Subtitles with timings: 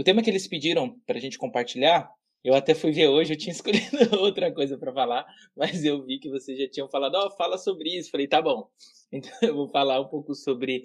[0.00, 2.10] O tema que eles pediram para a gente compartilhar,
[2.42, 6.18] eu até fui ver hoje, eu tinha escolhido outra coisa para falar, mas eu vi
[6.18, 8.10] que vocês já tinham falado, ó, oh, fala sobre isso.
[8.10, 8.66] Falei, tá bom.
[9.12, 10.84] Então eu vou falar um pouco sobre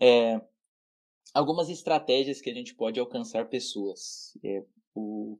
[0.00, 0.40] é,
[1.34, 4.36] algumas estratégias que a gente pode alcançar pessoas.
[4.42, 4.64] É,
[4.94, 5.38] o,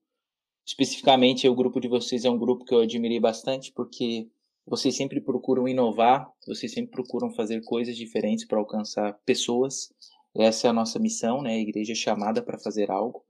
[0.64, 4.28] especificamente, o grupo de vocês é um grupo que eu admirei bastante, porque
[4.66, 9.90] vocês sempre procuram inovar, vocês sempre procuram fazer coisas diferentes para alcançar pessoas.
[10.36, 11.54] Essa é a nossa missão, né?
[11.54, 13.24] A igreja é chamada para fazer algo.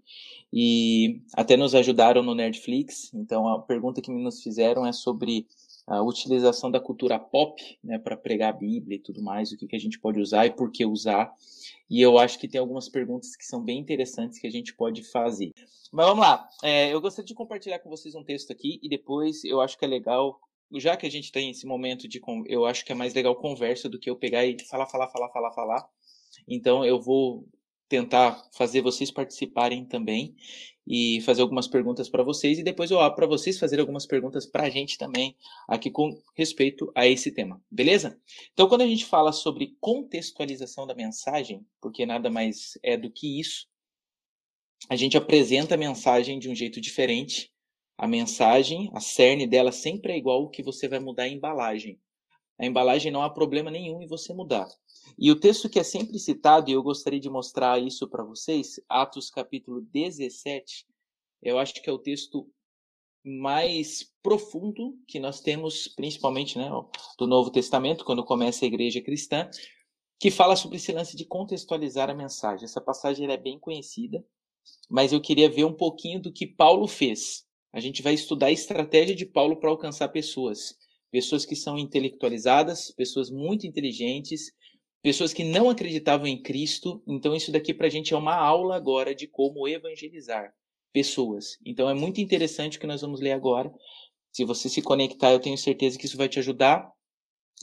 [0.53, 3.12] E até nos ajudaram no Nerdflix.
[3.15, 5.47] Então a pergunta que nos fizeram é sobre
[5.87, 9.67] a utilização da cultura pop, né, para pregar a Bíblia e tudo mais, o que,
[9.67, 11.33] que a gente pode usar e por que usar.
[11.91, 15.03] E eu acho que tem algumas perguntas que são bem interessantes que a gente pode
[15.03, 15.53] fazer.
[15.93, 16.48] Mas vamos lá.
[16.62, 19.84] É, eu gostaria de compartilhar com vocês um texto aqui e depois eu acho que
[19.84, 20.39] é legal,
[20.75, 23.89] já que a gente tem esse momento de, eu acho que é mais legal conversa
[23.89, 25.89] do que eu pegar e falar, falar, falar, falar, falar.
[26.47, 27.47] Então eu vou
[27.89, 30.35] tentar fazer vocês participarem também
[30.87, 34.47] e fazer algumas perguntas para vocês e depois eu abro para vocês fazer algumas perguntas
[34.47, 35.37] para a gente também
[35.69, 38.19] aqui com respeito a esse tema, beleza?
[38.53, 43.41] Então quando a gente fala sobre contextualização da mensagem, porque nada mais é do que
[43.41, 43.69] isso,
[44.89, 47.53] a gente apresenta a mensagem de um jeito diferente.
[47.99, 52.01] A mensagem, a cerne dela sempre é igual, o que você vai mudar a embalagem.
[52.61, 54.69] A embalagem não há problema nenhum em você mudar.
[55.19, 58.78] E o texto que é sempre citado, e eu gostaria de mostrar isso para vocês,
[58.87, 60.87] Atos capítulo 17,
[61.43, 62.47] eu acho que é o texto
[63.25, 66.69] mais profundo que nós temos, principalmente né,
[67.19, 69.49] do Novo Testamento, quando começa a igreja cristã,
[70.19, 72.66] que fala sobre esse lance de contextualizar a mensagem.
[72.66, 74.22] Essa passagem é bem conhecida,
[74.87, 77.43] mas eu queria ver um pouquinho do que Paulo fez.
[77.72, 80.78] A gente vai estudar a estratégia de Paulo para alcançar pessoas.
[81.10, 84.53] Pessoas que são intelectualizadas, pessoas muito inteligentes,
[85.03, 87.03] pessoas que não acreditavam em Cristo.
[87.06, 90.53] Então, isso daqui para a gente é uma aula agora de como evangelizar
[90.93, 91.59] pessoas.
[91.65, 93.72] Então, é muito interessante o que nós vamos ler agora.
[94.32, 96.91] Se você se conectar, eu tenho certeza que isso vai te ajudar.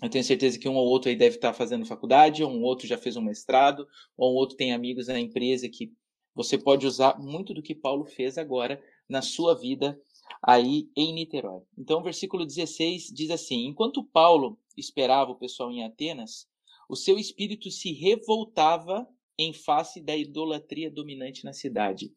[0.03, 2.87] Eu tenho certeza que um ou outro aí deve estar fazendo faculdade, ou um outro
[2.87, 5.91] já fez um mestrado, ou um outro tem amigos na empresa que
[6.35, 9.99] você pode usar muito do que Paulo fez agora na sua vida
[10.41, 11.63] aí em Niterói.
[11.77, 16.47] Então, o versículo 16 diz assim: Enquanto Paulo esperava o pessoal em Atenas,
[16.89, 22.13] o seu espírito se revoltava em face da idolatria dominante na cidade.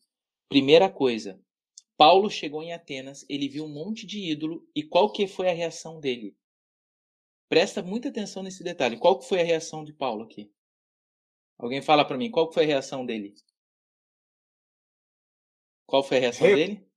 [0.49, 1.41] Primeira coisa,
[1.97, 5.55] Paulo chegou em Atenas, ele viu um monte de ídolo e qual que foi a
[5.55, 6.35] reação dele?
[7.49, 8.97] Presta muita atenção nesse detalhe.
[8.97, 10.51] Qual que foi a reação de Paulo aqui?
[11.59, 13.35] Alguém fala para mim, qual que foi a reação dele?
[15.85, 16.90] Qual foi a reação dele?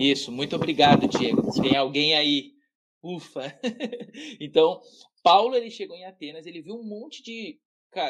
[0.00, 1.52] Isso, muito obrigado, Diego.
[1.60, 2.54] Tem alguém aí.
[3.02, 3.54] Ufa.
[4.40, 4.80] então,
[5.22, 7.60] Paulo ele chegou em Atenas, ele viu um monte de,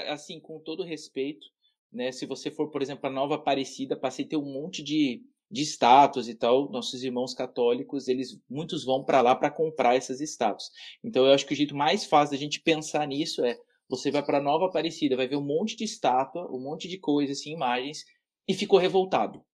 [0.07, 1.45] assim, com todo respeito,
[1.93, 2.13] né?
[2.13, 5.21] Se você for, por exemplo, a Nova Aparecida, passei a ter um monte de,
[5.51, 6.71] de estátuas e tal.
[6.71, 10.71] Nossos irmãos católicos, eles muitos vão para lá para comprar essas estátuas.
[11.03, 13.59] Então, eu acho que o jeito mais fácil da gente pensar nisso é
[13.89, 17.41] você vai para Nova Aparecida, vai ver um monte de estátua, um monte de coisas,
[17.41, 18.05] assim, imagens,
[18.47, 19.45] e ficou revoltado.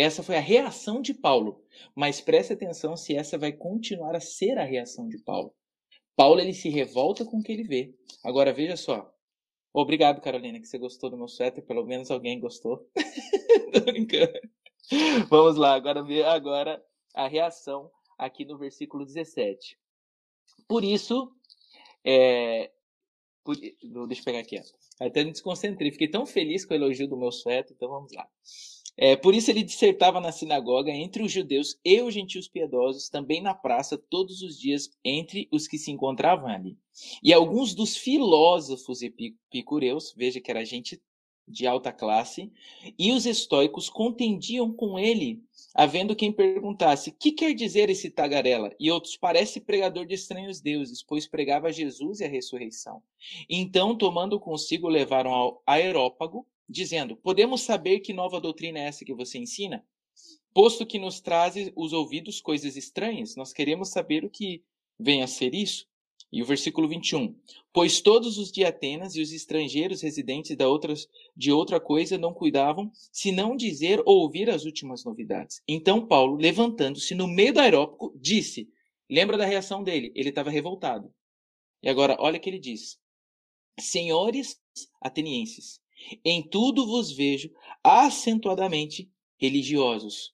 [0.00, 1.62] Essa foi a reação de Paulo.
[1.94, 5.54] Mas preste atenção se essa vai continuar a ser a reação de Paulo.
[6.16, 7.94] Paulo ele se revolta com o que ele vê.
[8.24, 9.14] Agora veja só.
[9.74, 11.62] Obrigado, Carolina, que você gostou do meu suéter.
[11.64, 12.88] Pelo menos alguém gostou.
[13.74, 14.32] Tô brincando.
[15.28, 16.82] Vamos lá, agora ver agora
[17.14, 19.78] a reação aqui no versículo 17.
[20.66, 21.30] Por isso,
[22.02, 22.70] é,
[23.44, 24.58] por, deixa eu pegar aqui.
[24.58, 25.06] Ó.
[25.06, 25.92] Até me desconcentrei.
[25.92, 28.26] Fiquei tão feliz com o elogio do meu suéter, então vamos lá.
[29.02, 33.40] É, por isso ele dissertava na sinagoga entre os judeus e os gentios piedosos, também
[33.40, 36.76] na praça, todos os dias, entre os que se encontravam ali.
[37.22, 41.00] E alguns dos filósofos epicureus, veja que era gente
[41.48, 42.52] de alta classe,
[42.98, 45.42] e os estoicos contendiam com ele,
[45.74, 48.70] havendo quem perguntasse: que quer dizer esse tagarela?
[48.78, 53.02] E outros: parece pregador de estranhos deuses, pois pregava Jesus e a ressurreição.
[53.48, 59.12] Então, tomando consigo, levaram ao aerópago dizendo: Podemos saber que nova doutrina é essa que
[59.12, 59.84] você ensina?
[60.54, 64.62] Posto que nos traz os ouvidos coisas estranhas, nós queremos saber o que
[64.98, 65.88] vem a ser isso.
[66.32, 67.34] E o versículo 21.
[67.72, 72.32] Pois todos os de Atenas e os estrangeiros residentes da outras, de outra coisa não
[72.32, 75.60] cuidavam, senão dizer ou ouvir as últimas novidades.
[75.66, 78.68] Então Paulo, levantando-se no meio do aerópago, disse:
[79.10, 80.12] Lembra da reação dele?
[80.14, 81.12] Ele estava revoltado.
[81.82, 82.96] E agora, olha o que ele diz:
[83.78, 84.60] Senhores
[85.00, 85.79] atenienses,
[86.24, 87.50] em tudo vos vejo
[87.82, 90.32] acentuadamente religiosos.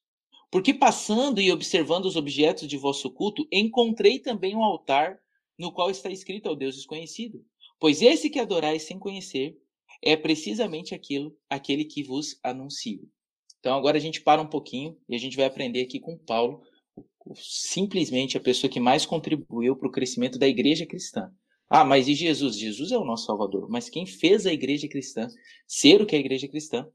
[0.51, 5.19] Porque passando e observando os objetos de vosso culto, encontrei também um altar
[5.59, 7.45] no qual está escrito ao Deus desconhecido.
[7.79, 9.59] Pois esse que adorais sem conhecer
[10.03, 13.09] é precisamente aquilo, aquele que vos anuncio.
[13.59, 16.63] Então agora a gente para um pouquinho e a gente vai aprender aqui com Paulo,
[17.35, 21.33] simplesmente a pessoa que mais contribuiu para o crescimento da igreja cristã.
[21.69, 22.57] Ah, mas e Jesus?
[22.57, 23.69] Jesus é o nosso Salvador.
[23.69, 25.29] Mas quem fez a igreja cristã
[25.67, 26.87] ser o que é a igreja cristã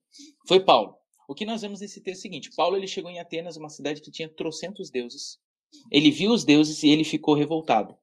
[0.47, 0.95] foi Paulo.
[1.27, 3.69] O que nós vemos nesse texto é o seguinte: Paulo ele chegou em Atenas, uma
[3.69, 5.39] cidade que tinha trocentos deuses.
[5.91, 7.95] Ele viu os deuses e ele ficou revoltado.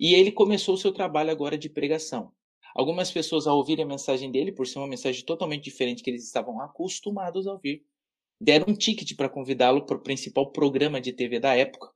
[0.00, 2.32] E ele começou o seu trabalho agora de pregação.
[2.74, 6.24] Algumas pessoas, ao ouvirem a mensagem dele, por ser uma mensagem totalmente diferente que eles
[6.24, 7.82] estavam acostumados a ouvir,
[8.38, 11.90] deram um ticket para convidá-lo para o principal programa de TV da época,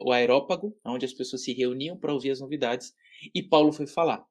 [0.00, 2.92] o Aerópago, onde as pessoas se reuniam para ouvir as novidades,
[3.34, 4.26] e Paulo foi falar.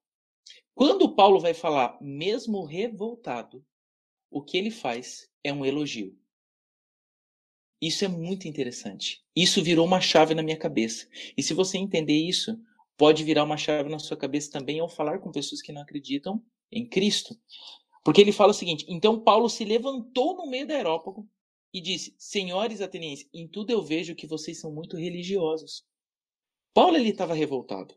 [0.73, 3.65] Quando Paulo vai falar, mesmo revoltado,
[4.29, 6.17] o que ele faz é um elogio.
[7.81, 9.23] Isso é muito interessante.
[9.35, 11.07] Isso virou uma chave na minha cabeça.
[11.37, 12.59] E se você entender isso,
[12.97, 16.43] pode virar uma chave na sua cabeça também ao falar com pessoas que não acreditam
[16.71, 17.39] em Cristo.
[18.03, 21.27] Porque ele fala o seguinte: então Paulo se levantou no meio da Aerópago
[21.73, 25.85] e disse: Senhores atenienses, em tudo eu vejo que vocês são muito religiosos.
[26.73, 27.95] Paulo ele estava revoltado.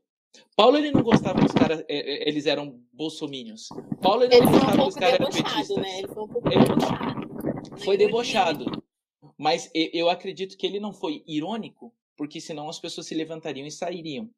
[0.56, 3.68] Paulo ele não gostava que os caras é, eles eram bolsominions.
[4.02, 5.76] Paulo ele, ele não gostava um que os caras eram petistas.
[5.76, 5.98] Né?
[5.98, 7.84] Ele foi um pouco ele debochado.
[7.84, 8.84] Foi debochado.
[9.36, 13.70] Mas eu acredito que ele não foi irônico, porque senão as pessoas se levantariam e
[13.70, 14.28] sairiam.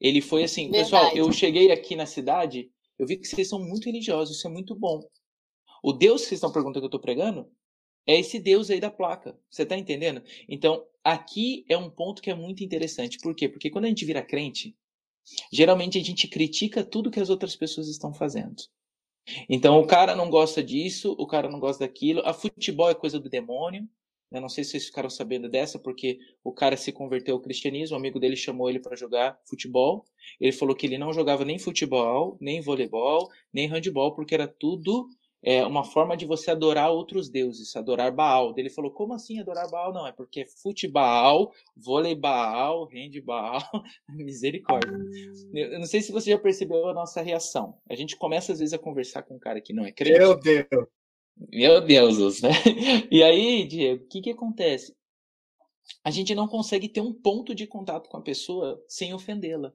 [0.00, 0.84] Ele foi assim, Verdade.
[0.84, 4.50] pessoal, eu cheguei aqui na cidade, eu vi que vocês são muito religiosos, isso é
[4.50, 5.00] muito bom.
[5.82, 7.48] O Deus que vocês estão perguntando que eu estou pregando
[8.06, 9.38] é esse Deus aí da placa.
[9.48, 10.22] Você está entendendo?
[10.48, 13.18] Então, aqui é um ponto que é muito interessante.
[13.18, 13.48] Por quê?
[13.48, 14.76] Porque quando a gente vira crente,
[15.52, 18.62] geralmente a gente critica tudo que as outras pessoas estão fazendo.
[19.48, 22.22] Então, o cara não gosta disso, o cara não gosta daquilo.
[22.24, 23.88] A futebol é coisa do demônio.
[24.32, 27.96] Eu não sei se vocês ficaram sabendo dessa, porque o cara se converteu ao cristianismo,
[27.96, 30.04] um amigo dele chamou ele para jogar futebol.
[30.40, 35.08] Ele falou que ele não jogava nem futebol, nem voleibol, nem handebol, porque era tudo
[35.42, 38.54] é, uma forma de você adorar outros deuses, adorar Baal.
[38.56, 39.92] Ele falou: como assim adorar Baal?
[39.92, 43.62] Não, é porque é futebol, voleibol, handball,
[44.08, 44.92] misericórdia.
[45.54, 47.78] Eu não sei se você já percebeu a nossa reação.
[47.88, 50.18] A gente começa às vezes a conversar com um cara que não é crente.
[50.18, 50.88] Meu Deus!
[51.48, 52.50] Meu Deus, né?
[53.10, 54.94] E aí, Diego, o que, que acontece?
[56.04, 59.72] A gente não consegue ter um ponto de contato com a pessoa sem ofendê-la.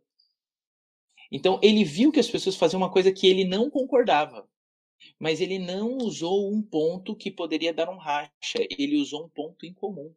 [1.32, 4.48] Então, ele viu que as pessoas faziam uma coisa que ele não concordava,
[5.20, 8.32] mas ele não usou um ponto que poderia dar um racha,
[8.78, 10.14] ele usou um ponto em comum.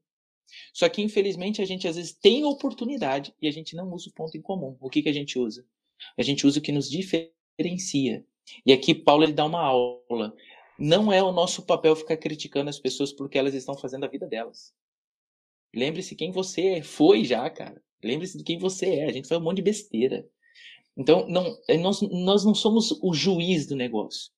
[0.73, 4.13] Só que, infelizmente, a gente às vezes tem oportunidade e a gente não usa o
[4.13, 4.77] ponto em comum.
[4.81, 5.65] O que, que a gente usa?
[6.17, 8.25] A gente usa o que nos diferencia.
[8.65, 10.35] E aqui Paulo ele dá uma aula.
[10.79, 14.27] Não é o nosso papel ficar criticando as pessoas porque elas estão fazendo a vida
[14.27, 14.75] delas.
[15.75, 16.83] Lembre-se quem você é.
[16.83, 17.83] foi já, cara.
[18.03, 19.07] Lembre-se de quem você é.
[19.07, 20.27] A gente faz um monte de besteira.
[20.97, 24.33] Então, não, nós, nós não somos o juiz do negócio.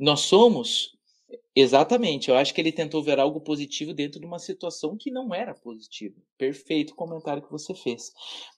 [0.00, 0.96] Nós somos,
[1.54, 5.34] exatamente, eu acho que ele tentou ver algo positivo dentro de uma situação que não
[5.34, 6.16] era positiva.
[6.38, 8.10] Perfeito comentário que você fez.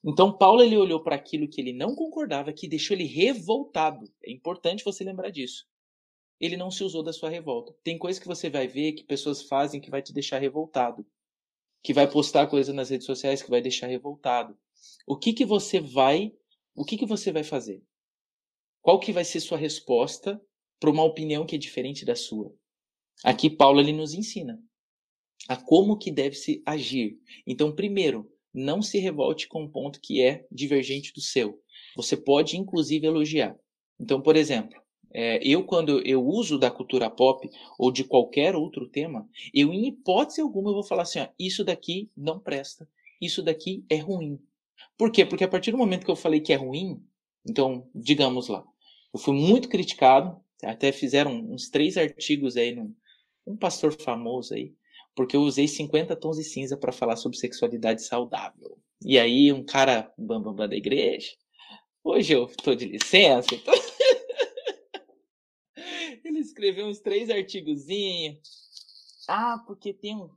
[0.05, 4.07] Então, Paulo ele olhou para aquilo que ele não concordava, que deixou ele revoltado.
[4.25, 5.67] É importante você lembrar disso
[6.43, 7.73] ele não se usou da sua revolta.
[7.85, 11.07] Tem coisas que você vai ver que pessoas fazem que vai te deixar revoltado.
[11.85, 14.59] Que vai postar coisa nas redes sociais que vai deixar revoltado.
[15.07, 16.33] O que que você vai,
[16.75, 17.81] o que que você vai fazer?
[18.81, 20.43] Qual que vai ser sua resposta
[20.83, 22.53] para uma opinião que é diferente da sua?
[23.23, 24.61] Aqui Paulo ele nos ensina
[25.49, 27.21] a como que deve se agir.
[27.47, 31.63] Então, primeiro, não se revolte com um ponto que é divergente do seu.
[31.95, 33.57] Você pode inclusive elogiar.
[34.01, 34.77] Então, por exemplo,
[35.13, 37.49] é, eu, quando eu uso da cultura pop
[37.79, 41.63] ou de qualquer outro tema, eu, em hipótese alguma, eu vou falar assim: ó, isso
[41.63, 42.89] daqui não presta,
[43.21, 44.41] isso daqui é ruim.
[44.99, 45.25] Por quê?
[45.25, 47.01] Porque a partir do momento que eu falei que é ruim,
[47.49, 48.65] então, digamos lá,
[49.15, 52.95] eu fui muito criticado, até fizeram uns três artigos aí num
[53.47, 54.75] um pastor famoso aí,
[55.15, 58.79] porque eu usei 50 tons de cinza para falar sobre sexualidade saudável.
[59.05, 61.33] E aí, um cara bambambam bam, bam da igreja,
[62.05, 63.75] hoje eu tô de licença, então...
[66.25, 68.39] Ele escreveu uns três artigozinhos.
[69.29, 70.31] Ah, porque tem um,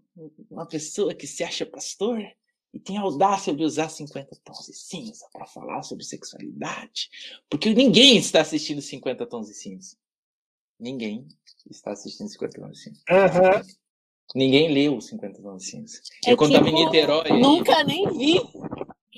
[0.49, 2.19] uma pessoa que se acha pastor
[2.73, 7.09] e tem a audácia de usar 50 tons de cinza para falar sobre sexualidade.
[7.49, 9.95] Porque ninguém está assistindo 50 tons de cinza.
[10.79, 11.27] Ninguém
[11.69, 13.01] está assistindo 50 tons de cinza.
[13.09, 13.75] Uhum.
[14.35, 16.01] Ninguém leu 50 tons de cinza.
[16.25, 17.39] É eu, quando tipo, estava em Niterói.
[17.39, 18.33] Nunca aí, nem vi.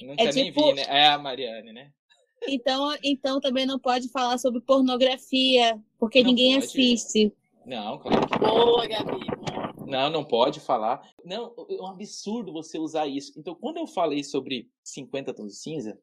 [0.06, 0.68] Nunca é nem tipo...
[0.68, 0.84] vi, né?
[0.88, 1.92] É a Mariane, né?
[2.48, 6.66] Então, então também não pode falar sobre pornografia, porque não ninguém pode.
[6.66, 7.34] assiste.
[7.66, 8.50] Não, claro que não.
[8.50, 9.20] Boa, Gabi.
[9.88, 11.02] Não, não pode falar.
[11.24, 13.34] Não, é um absurdo você usar isso.
[13.38, 16.00] Então, quando eu falei sobre 50 tons de cinza,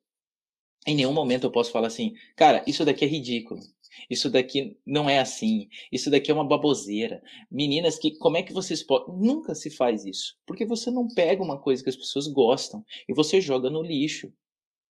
[0.86, 3.60] em nenhum momento eu posso falar assim, cara, isso daqui é ridículo.
[4.10, 5.68] Isso daqui não é assim.
[5.90, 7.22] Isso daqui é uma baboseira.
[7.50, 9.14] Meninas que, como é que vocês podem.
[9.16, 10.36] Nunca se faz isso.
[10.46, 14.32] Porque você não pega uma coisa que as pessoas gostam e você joga no lixo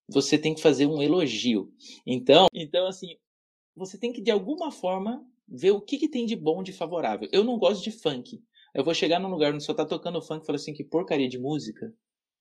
[0.09, 1.73] você tem que fazer um elogio.
[2.07, 3.17] Então, então assim,
[3.75, 7.29] você tem que de alguma forma ver o que, que tem de bom, de favorável.
[7.33, 8.43] Eu não gosto de funk.
[8.75, 11.29] Eu vou chegar num lugar onde só tá tocando funk e falar assim, que porcaria
[11.29, 11.95] de música.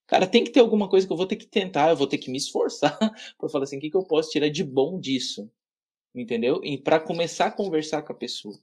[0.06, 2.18] Cara, tem que ter alguma coisa que eu vou ter que tentar, eu vou ter
[2.18, 2.98] que me esforçar
[3.38, 5.50] para falar assim, o que, que eu posso tirar de bom disso?
[6.14, 6.60] Entendeu?
[6.62, 8.58] E para começar a conversar com a pessoa.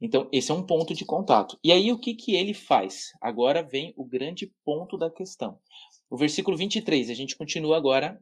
[0.00, 1.58] Então, esse é um ponto de contato.
[1.62, 3.12] E aí, o que, que ele faz?
[3.20, 5.58] Agora vem o grande ponto da questão.
[6.08, 8.20] O versículo 23, a gente continua agora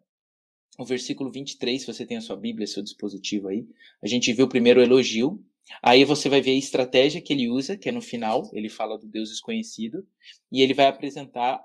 [0.79, 3.67] o versículo 23, se você tem a sua Bíblia, seu dispositivo aí,
[4.03, 5.43] a gente o primeiro elogio,
[5.83, 8.99] aí você vai ver a estratégia que ele usa, que é no final, ele fala
[8.99, 10.07] do Deus desconhecido,
[10.53, 11.61] e ele vai apresentar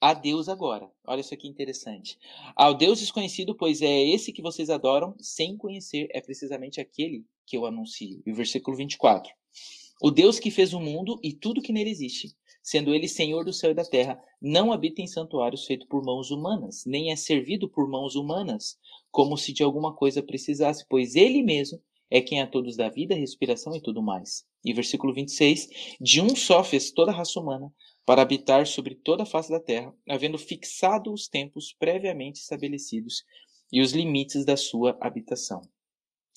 [0.00, 0.90] a Deus agora.
[1.06, 2.18] Olha isso aqui interessante.
[2.54, 7.56] Ao Deus desconhecido, pois é esse que vocês adoram sem conhecer, é precisamente aquele que
[7.56, 8.22] eu anuncio.
[8.24, 9.32] E o versículo 24.
[10.02, 13.52] O Deus que fez o mundo e tudo que nele existe, sendo ele Senhor do
[13.52, 17.68] céu e da terra, não habita em santuários feitos por mãos humanas, nem é servido
[17.68, 18.78] por mãos humanas,
[19.10, 23.14] como se de alguma coisa precisasse, pois ele mesmo é quem a todos dá vida,
[23.14, 24.44] respiração e tudo mais.
[24.64, 27.72] E versículo 26, de um só fez toda a raça humana,
[28.06, 33.24] para habitar sobre toda a face da terra, havendo fixado os tempos previamente estabelecidos
[33.72, 35.62] e os limites da sua habitação.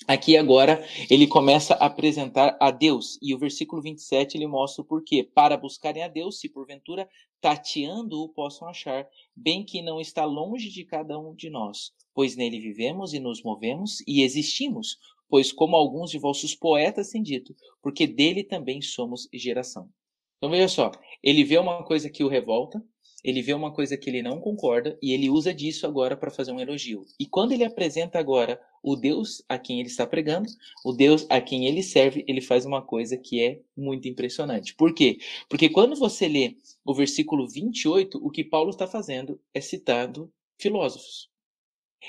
[0.08, 4.86] Aqui agora ele começa a apresentar a Deus, e o versículo 27 ele mostra o
[4.86, 5.24] porquê.
[5.24, 7.10] Para buscarem a Deus, se porventura
[7.42, 12.60] tateando-o possam achar, bem que não está longe de cada um de nós, pois nele
[12.60, 14.98] vivemos e nos movemos e existimos,
[15.28, 19.90] pois como alguns de vossos poetas têm dito, porque dele também somos geração.
[20.38, 20.92] Então veja só,
[21.24, 22.84] ele vê uma coisa que o revolta,
[23.24, 26.52] ele vê uma coisa que ele não concorda e ele usa disso agora para fazer
[26.52, 27.06] um elogio.
[27.20, 30.48] E quando ele apresenta agora o Deus a quem ele está pregando,
[30.86, 34.76] o Deus a quem ele serve, ele faz uma coisa que é muito impressionante.
[34.76, 35.18] Por quê?
[35.50, 41.30] Porque quando você lê o versículo 28, o que Paulo está fazendo é citando filósofos.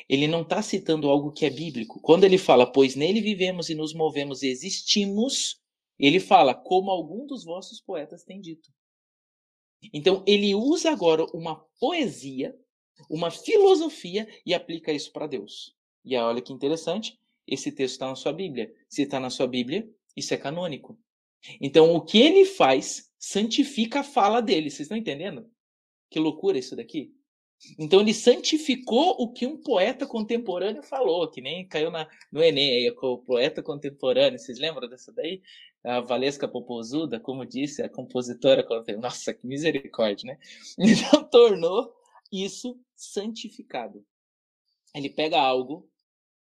[0.08, 2.00] Ele não está citando algo que é bíblico.
[2.00, 5.60] Quando ele fala, pois nele vivemos e nos movemos e existimos,
[5.98, 8.70] ele fala, como algum dos vossos poetas tem dito.
[9.92, 12.56] Então, ele usa agora uma poesia,
[13.08, 15.74] uma filosofia e aplica isso para Deus.
[16.04, 18.72] E olha que interessante, esse texto está na sua Bíblia.
[18.88, 20.98] Se está na sua Bíblia, isso é canônico.
[21.60, 24.70] Então, o que ele faz santifica a fala dele.
[24.70, 25.50] Vocês estão entendendo?
[26.10, 27.12] Que loucura isso daqui?
[27.76, 32.86] Então ele santificou o que um poeta contemporâneo falou, que nem caiu na, no Enem,
[32.86, 35.42] aí, o poeta contemporâneo, vocês lembram dessa daí?
[35.84, 38.66] A Valesca Popozuda, como disse, a compositora.
[39.00, 40.38] Nossa, que misericórdia, né?
[40.78, 41.94] Então tornou
[42.32, 44.04] isso santificado.
[44.94, 45.88] Ele pega algo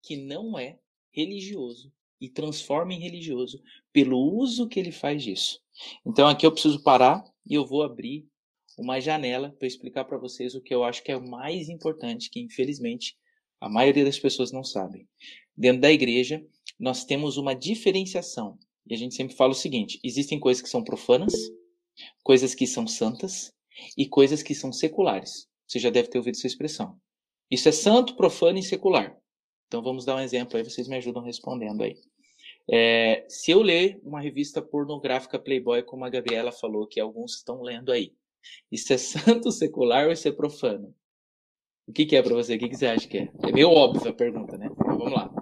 [0.01, 0.79] que não é
[1.11, 3.61] religioso e transforma em religioso
[3.91, 5.59] pelo uso que ele faz disso.
[6.05, 8.27] Então aqui eu preciso parar e eu vou abrir
[8.77, 12.29] uma janela para explicar para vocês o que eu acho que é o mais importante,
[12.29, 13.17] que infelizmente
[13.59, 15.07] a maioria das pessoas não sabem.
[15.55, 16.43] Dentro da igreja,
[16.79, 18.57] nós temos uma diferenciação.
[18.91, 21.33] E a gente sempre fala o seguinte: existem coisas que são profanas,
[22.21, 23.53] coisas que são santas
[23.97, 25.47] e coisas que são seculares.
[25.65, 26.99] Você já deve ter ouvido essa expressão.
[27.49, 29.17] Isso é santo, profano e secular.
[29.67, 31.95] Então vamos dar um exemplo aí, vocês me ajudam respondendo aí.
[32.69, 37.61] É, se eu ler uma revista pornográfica Playboy, como a Gabriela falou, que alguns estão
[37.61, 38.13] lendo aí,
[38.69, 40.93] isso é santo, secular ou isso é profano?
[41.87, 42.55] O que, que é para você?
[42.55, 43.31] O que, que você acha que é?
[43.47, 44.67] É meio óbvio a pergunta, né?
[44.69, 45.33] Então vamos lá.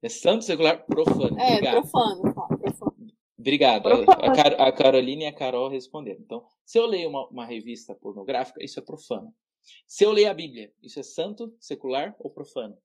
[0.00, 1.38] É santo, secular, profano.
[1.38, 1.82] É, Obrigado.
[1.82, 2.37] profano.
[3.38, 3.88] Obrigado.
[4.10, 6.20] A, Car a Carolina e a Carol responderam.
[6.20, 9.32] Então, se eu leio uma, uma revista pornográfica, isso é profano.
[9.86, 12.76] Se eu leio a Bíblia, isso é santo, secular ou profano?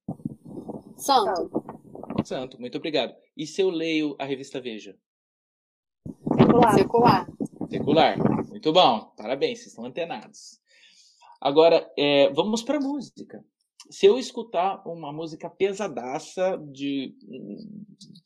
[0.97, 1.63] Santo.
[2.23, 3.15] Santo, muito obrigado.
[3.35, 4.97] E se eu leio a revista Veja?
[6.37, 6.73] Secular.
[6.75, 7.27] Secular.
[7.69, 8.47] Secular.
[8.49, 10.59] Muito bom, parabéns, vocês estão antenados.
[11.41, 13.43] Agora, é, vamos para música.
[13.89, 17.15] Se eu escutar uma música pesadaça de,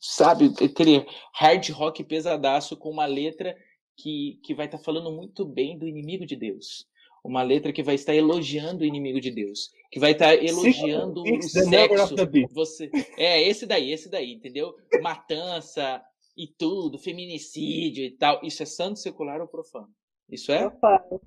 [0.00, 3.56] sabe, aquele hard rock pesadaço com uma letra
[3.96, 6.86] que, que vai estar tá falando muito bem do inimigo de Deus,
[7.24, 11.42] uma letra que vai estar elogiando o inimigo de Deus, que vai estar elogiando o
[11.42, 12.14] sexo.
[12.52, 14.74] Você, é esse daí, esse daí, entendeu?
[15.02, 16.02] Matança
[16.36, 18.40] e tudo, feminicídio e tal.
[18.44, 19.88] Isso é santo, secular ou profano?
[20.30, 21.20] Isso é profano.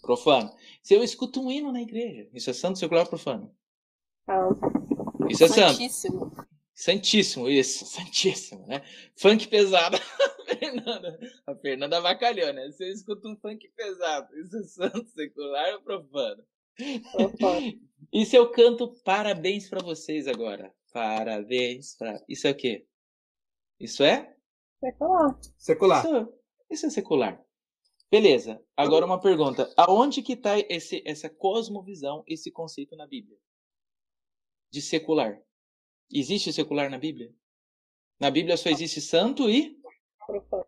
[0.00, 0.50] Profano.
[0.82, 3.54] Se eu escuto um hino na igreja, isso é santo, secular ou profano?
[4.26, 4.58] Não.
[5.28, 6.20] Isso é Santíssimo.
[6.20, 6.48] santo.
[6.74, 8.82] Santíssimo, isso, santíssimo, né?
[9.16, 9.98] Funk pesado.
[10.58, 12.70] Fernanda, a Fernanda avacalhou, né?
[12.70, 16.42] Você escuta um funk pesado, isso é santo, secular ou profano?
[18.12, 20.72] E se eu canto parabéns para vocês agora?
[20.92, 22.22] Parabéns pra...
[22.28, 22.86] Isso é o quê?
[23.78, 24.34] Isso é?
[24.80, 25.38] Secular.
[25.58, 26.04] Secular.
[26.04, 26.32] Isso,
[26.70, 27.44] isso é secular.
[28.10, 28.62] Beleza.
[28.76, 29.72] Agora uma pergunta.
[29.76, 33.38] Aonde que está essa cosmovisão, esse conceito na Bíblia?
[34.72, 35.38] De secular.
[36.10, 37.32] Existe secular na Bíblia?
[38.18, 39.76] Na Bíblia só existe santo e
[40.26, 40.66] profano.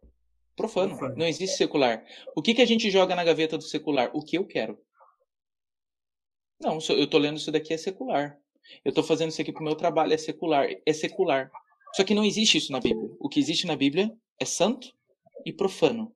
[0.56, 1.16] Profano.
[1.16, 2.04] Não existe secular.
[2.36, 4.10] O que, que a gente joga na gaveta do secular?
[4.14, 4.78] O que eu quero.
[6.60, 8.38] Não, eu estou lendo isso daqui é secular.
[8.84, 10.68] Eu estou fazendo isso aqui para o meu trabalho, é secular.
[10.86, 11.50] É secular.
[11.94, 13.10] Só que não existe isso na Bíblia.
[13.18, 14.92] O que existe na Bíblia é santo
[15.44, 16.14] e profano.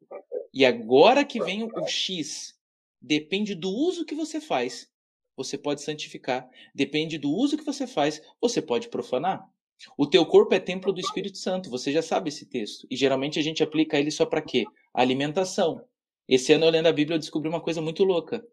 [0.53, 2.59] E agora que vem o X,
[3.01, 4.91] depende do uso que você faz
[5.39, 6.47] você pode santificar.
[6.75, 9.49] Depende do uso que você faz, você pode profanar.
[9.97, 12.87] O teu corpo é templo do Espírito Santo, você já sabe esse texto.
[12.91, 14.65] E geralmente a gente aplica ele só para quê?
[14.93, 15.81] Alimentação.
[16.29, 18.45] Esse ano eu lendo a Bíblia eu descobri uma coisa muito louca.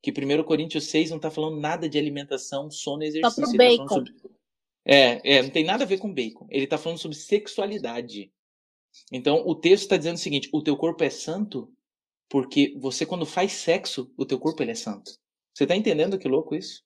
[0.00, 3.44] Que 1 Coríntios 6 não está falando nada de alimentação, sono e exercício.
[3.44, 3.86] Só pro bacon.
[3.86, 4.12] Tá sobre...
[4.84, 6.46] É, é, não tem nada a ver com bacon.
[6.48, 8.32] Ele está falando sobre sexualidade.
[9.12, 11.70] Então o texto está dizendo o seguinte: o teu corpo é santo
[12.28, 15.18] porque você quando faz sexo, o teu corpo ele é santo.
[15.58, 16.84] Você está entendendo que louco isso?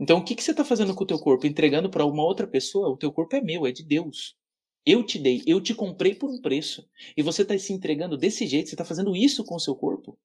[0.00, 1.46] Então, o que, que você está fazendo com o teu corpo?
[1.46, 2.88] Entregando para uma outra pessoa?
[2.88, 4.34] O teu corpo é meu, é de Deus.
[4.84, 6.84] Eu te dei, eu te comprei por um preço.
[7.16, 10.18] E você está se entregando desse jeito, você está fazendo isso com o seu corpo.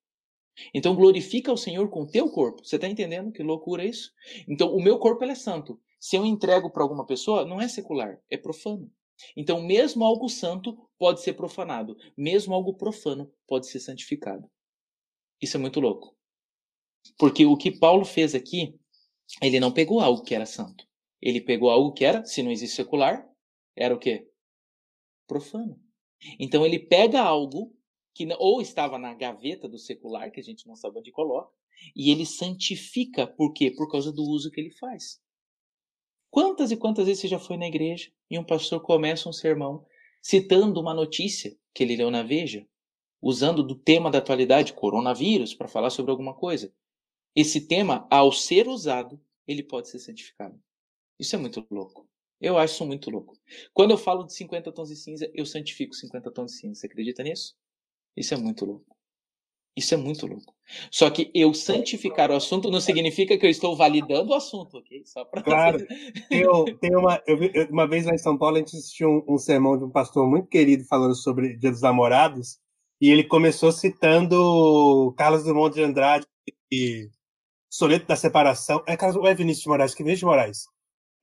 [0.74, 2.66] Então, glorifica o Senhor com o teu corpo.
[2.66, 4.14] Você está entendendo que loucura é isso?
[4.48, 5.80] Então, o meu corpo é santo.
[6.00, 8.92] Se eu entrego para alguma pessoa, não é secular, é profano.
[9.38, 14.50] Então, mesmo algo santo pode ser profanado, mesmo algo profano pode ser santificado.
[15.40, 16.18] Isso é muito louco.
[17.18, 18.78] Porque o que Paulo fez aqui,
[19.42, 20.88] ele não pegou algo que era santo.
[21.22, 23.28] Ele pegou algo que era, se não existe secular,
[23.76, 24.28] era o quê?
[25.28, 25.80] Profano.
[26.40, 27.76] Então ele pega algo
[28.14, 31.52] que ou estava na gaveta do secular, que a gente não sabe onde coloca,
[31.96, 33.28] e ele santifica.
[33.28, 33.72] Por quê?
[33.72, 35.22] Por causa do uso que ele faz.
[36.30, 39.86] Quantas e quantas vezes você já foi na igreja e um pastor começa um sermão
[40.22, 42.68] citando uma notícia que ele leu na Veja,
[43.22, 46.74] usando do tema da atualidade, coronavírus, para falar sobre alguma coisa
[47.40, 50.60] esse tema, ao ser usado, ele pode ser santificado.
[51.20, 52.08] Isso é muito louco.
[52.40, 53.38] Eu acho isso muito louco.
[53.74, 56.80] Quando eu falo de 50 tons de cinza, eu santifico 50 tons de cinza.
[56.80, 57.56] Você acredita nisso?
[58.16, 58.96] Isso é muito louco.
[59.76, 60.54] Isso é muito louco.
[60.92, 65.04] Só que eu santificar o assunto não significa que eu estou validando o assunto, ok?
[65.06, 65.42] Só pra...
[65.42, 65.86] Claro.
[66.30, 67.38] Eu, tem uma, eu,
[67.70, 70.28] uma vez lá em São Paulo, a gente assistiu um, um sermão de um pastor
[70.28, 72.58] muito querido falando sobre Dia dos Namorados,
[73.00, 76.26] e ele começou citando Carlos Drummond de Andrade,
[76.72, 77.10] e
[77.70, 78.84] soneto da separação.
[78.88, 80.64] É, caso, é Vinícius de Moraes, que Vinícius de Moraes.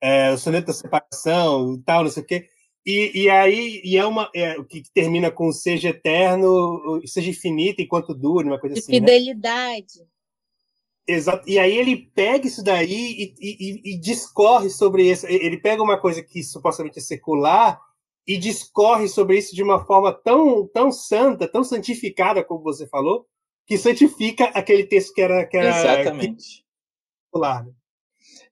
[0.01, 2.47] É, o soneto da separação e tal, não sei o quê.
[2.85, 8.13] E, e aí, e é uma é, que termina com seja eterno, seja infinito enquanto
[8.13, 8.93] dure, uma coisa de assim.
[8.93, 8.99] Né?
[8.99, 9.99] Fidelidade.
[9.99, 10.05] Né?
[11.05, 11.49] Exato.
[11.49, 15.25] E aí ele pega isso daí e, e, e, discorre sobre isso.
[15.27, 17.79] Ele pega uma coisa que supostamente é secular
[18.25, 23.25] e discorre sobre isso de uma forma tão, tão santa, tão santificada, como você falou,
[23.67, 25.45] que santifica aquele texto que era.
[25.45, 26.61] Que era Exatamente.
[26.61, 26.67] Que...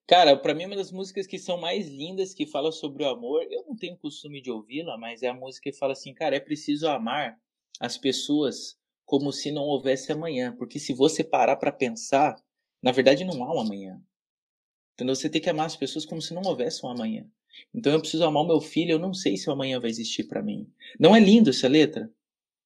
[0.07, 3.41] Cara, para mim, uma das músicas que são mais lindas, que fala sobre o amor,
[3.49, 6.39] eu não tenho costume de ouvi-la, mas é a música que fala assim, cara, é
[6.39, 7.39] preciso amar
[7.79, 10.55] as pessoas como se não houvesse amanhã.
[10.55, 12.35] Porque se você parar para pensar,
[12.83, 13.99] na verdade não há um amanhã.
[14.93, 15.15] Entendeu?
[15.15, 17.25] Você tem que amar as pessoas como se não houvesse um amanhã.
[17.73, 20.25] Então eu preciso amar o meu filho, eu não sei se o amanhã vai existir
[20.25, 20.71] para mim.
[20.99, 22.11] Não é lindo essa letra?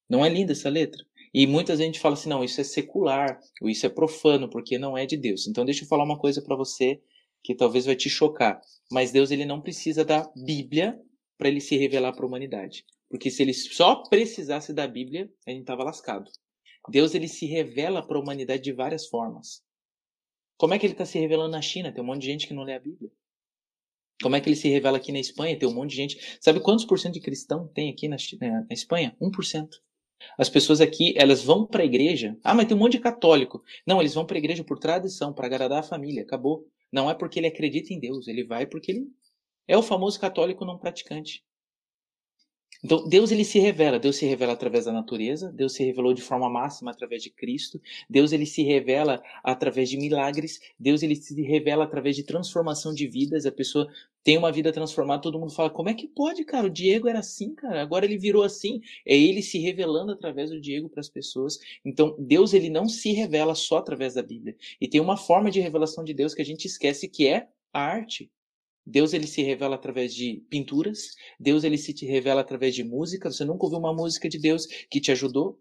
[0.08, 1.04] Não é linda essa letra?
[1.32, 4.98] E muita gente fala assim, não, isso é secular, ou isso é profano, porque não
[4.98, 5.46] é de Deus.
[5.46, 7.00] Então deixa eu falar uma coisa para você
[7.42, 8.60] que talvez vai te chocar.
[8.90, 11.00] Mas Deus ele não precisa da Bíblia
[11.38, 12.84] para ele se revelar para a humanidade.
[13.08, 16.30] Porque se ele só precisasse da Bíblia, a gente estava lascado.
[16.88, 19.62] Deus ele se revela para a humanidade de várias formas.
[20.56, 21.92] Como é que ele está se revelando na China?
[21.92, 23.10] Tem um monte de gente que não lê a Bíblia.
[24.22, 25.58] Como é que ele se revela aqui na Espanha?
[25.58, 26.38] Tem um monte de gente.
[26.40, 29.16] Sabe quantos por cento de cristão tem aqui na, na Espanha?
[29.20, 29.68] 1%.
[30.38, 32.36] As pessoas aqui, elas vão para a igreja.
[32.42, 33.62] Ah, mas tem um monte de católico.
[33.86, 36.22] Não, eles vão para a igreja por tradição, para agradar a família.
[36.22, 36.66] Acabou.
[36.92, 38.28] Não é porque ele acredita em Deus.
[38.28, 39.06] Ele vai porque ele
[39.68, 41.44] é o famoso católico não praticante.
[42.82, 46.22] Então, Deus ele se revela, Deus se revela através da natureza, Deus se revelou de
[46.22, 51.42] forma máxima através de Cristo, Deus ele se revela através de milagres, Deus ele se
[51.42, 53.86] revela através de transformação de vidas, a pessoa
[54.22, 56.66] tem uma vida transformada, todo mundo fala, como é que pode, cara?
[56.66, 58.80] O Diego era assim, cara, agora ele virou assim.
[59.06, 61.58] É ele se revelando através do Diego para as pessoas.
[61.84, 64.56] Então, Deus ele não se revela só através da Bíblia.
[64.80, 67.80] E tem uma forma de revelação de Deus que a gente esquece que é a
[67.80, 68.30] arte.
[68.86, 73.30] Deus ele se revela através de pinturas, Deus ele se revela através de música.
[73.30, 75.60] Você nunca ouviu uma música de Deus que te ajudou?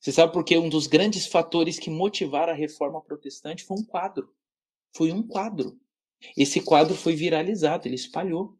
[0.00, 4.28] Você sabe porque um dos grandes fatores que motivaram a reforma protestante foi um quadro.
[4.94, 5.78] Foi um quadro.
[6.36, 8.56] Esse quadro foi viralizado, ele espalhou.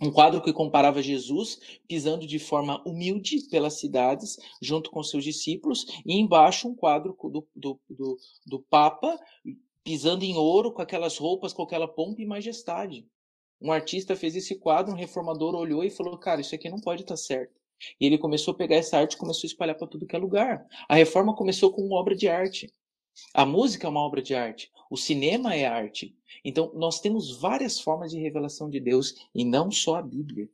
[0.00, 5.86] Um quadro que comparava Jesus pisando de forma humilde pelas cidades, junto com seus discípulos,
[6.04, 9.18] e embaixo um quadro do, do, do, do Papa
[9.84, 13.06] pisando em ouro, com aquelas roupas, com aquela pompa e majestade.
[13.60, 17.02] Um artista fez esse quadro, um reformador olhou e falou: Cara, isso aqui não pode
[17.02, 17.60] estar tá certo.
[18.00, 20.18] E ele começou a pegar essa arte e começou a espalhar para tudo que é
[20.18, 20.66] lugar.
[20.88, 22.72] A reforma começou com uma obra de arte.
[23.34, 24.70] A música é uma obra de arte.
[24.90, 26.16] O cinema é arte.
[26.44, 30.48] Então, nós temos várias formas de revelação de Deus e não só a Bíblia.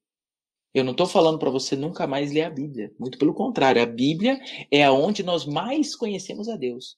[0.75, 2.95] Eu não estou falando para você nunca mais ler a Bíblia.
[2.99, 6.97] Muito pelo contrário, a Bíblia é aonde nós mais conhecemos a Deus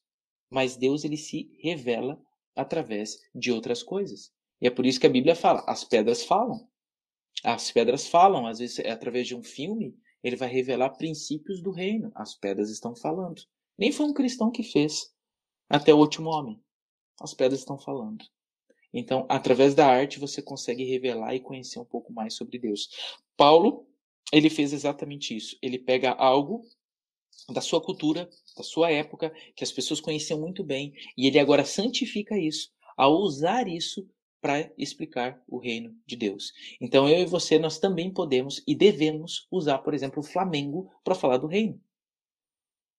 [0.50, 2.20] mas Deus ele se revela
[2.56, 4.32] através de outras coisas.
[4.60, 6.68] E é por isso que a Bíblia fala: as pedras falam.
[7.42, 11.70] As pedras falam, às vezes é através de um filme, ele vai revelar princípios do
[11.70, 12.10] reino.
[12.14, 13.42] As pedras estão falando.
[13.78, 15.14] Nem foi um cristão que fez,
[15.68, 16.60] até o último homem.
[17.20, 18.24] As pedras estão falando.
[18.92, 22.88] Então, através da arte, você consegue revelar e conhecer um pouco mais sobre Deus.
[23.36, 23.86] Paulo,
[24.32, 25.56] ele fez exatamente isso.
[25.62, 26.62] Ele pega algo
[27.52, 31.64] da sua cultura, da sua época, que as pessoas conheciam muito bem, e ele agora
[31.64, 34.06] santifica isso ao usar isso
[34.40, 36.52] para explicar o reino de Deus.
[36.80, 41.14] Então eu e você nós também podemos e devemos usar, por exemplo, o Flamengo para
[41.14, 41.80] falar do reino.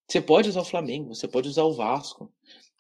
[0.08, 2.32] Você pode usar o Flamengo, você pode usar o Vasco.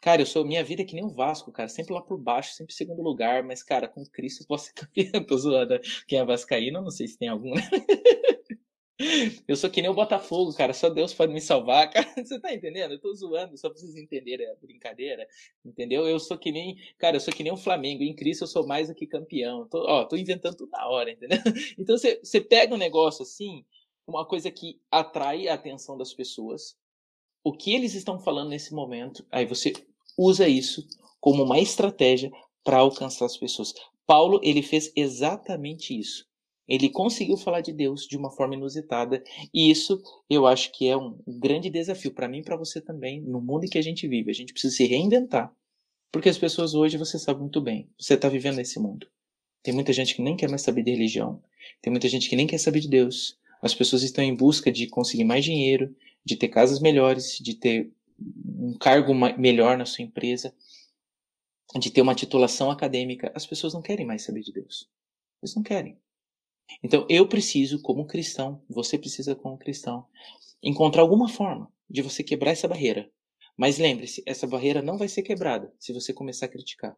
[0.01, 2.53] Cara, eu sou minha vida é que nem o Vasco, cara, sempre lá por baixo,
[2.53, 5.23] sempre segundo lugar, mas cara, com Cristo eu posso ser campeão.
[5.23, 5.79] Tô zoando.
[6.07, 7.62] Quem é vascaíno, não sei se tem algum, né?
[9.47, 10.73] Eu sou que nem o Botafogo, cara.
[10.73, 11.89] Só Deus pode me salvar.
[11.91, 12.91] Cara, você tá entendendo?
[12.91, 15.27] Eu tô zoando, só pra vocês entenderem a brincadeira.
[15.65, 16.07] Entendeu?
[16.07, 16.77] Eu sou que nem.
[16.97, 18.03] Cara, eu sou que nem o Flamengo.
[18.03, 19.67] Em Cristo eu sou mais do que campeão.
[19.67, 21.39] Tô, ó, tô inventando tudo na hora, entendeu?
[21.77, 23.65] Então você, você pega um negócio assim,
[24.05, 26.75] uma coisa que atrai a atenção das pessoas.
[27.43, 29.73] O que eles estão falando nesse momento, aí você
[30.17, 30.85] usa isso
[31.19, 32.31] como uma estratégia
[32.63, 33.73] para alcançar as pessoas.
[34.05, 36.25] Paulo, ele fez exatamente isso.
[36.71, 39.21] Ele conseguiu falar de Deus de uma forma inusitada,
[39.53, 43.19] e isso eu acho que é um grande desafio para mim e para você também,
[43.19, 44.31] no mundo em que a gente vive.
[44.31, 45.53] A gente precisa se reinventar.
[46.13, 49.05] Porque as pessoas hoje, você sabe muito bem, você está vivendo nesse mundo.
[49.62, 51.43] Tem muita gente que nem quer mais saber de religião,
[51.81, 53.38] tem muita gente que nem quer saber de Deus.
[53.62, 57.91] As pessoas estão em busca de conseguir mais dinheiro, de ter casas melhores, de ter
[58.17, 60.55] um cargo melhor na sua empresa,
[61.77, 63.29] de ter uma titulação acadêmica.
[63.36, 64.89] As pessoas não querem mais saber de Deus.
[65.43, 65.97] Eles não querem.
[66.84, 70.05] Então eu preciso, como cristão, você precisa, como cristão,
[70.62, 73.10] encontrar alguma forma de você quebrar essa barreira.
[73.57, 76.95] Mas lembre-se, essa barreira não vai ser quebrada se você começar a criticar.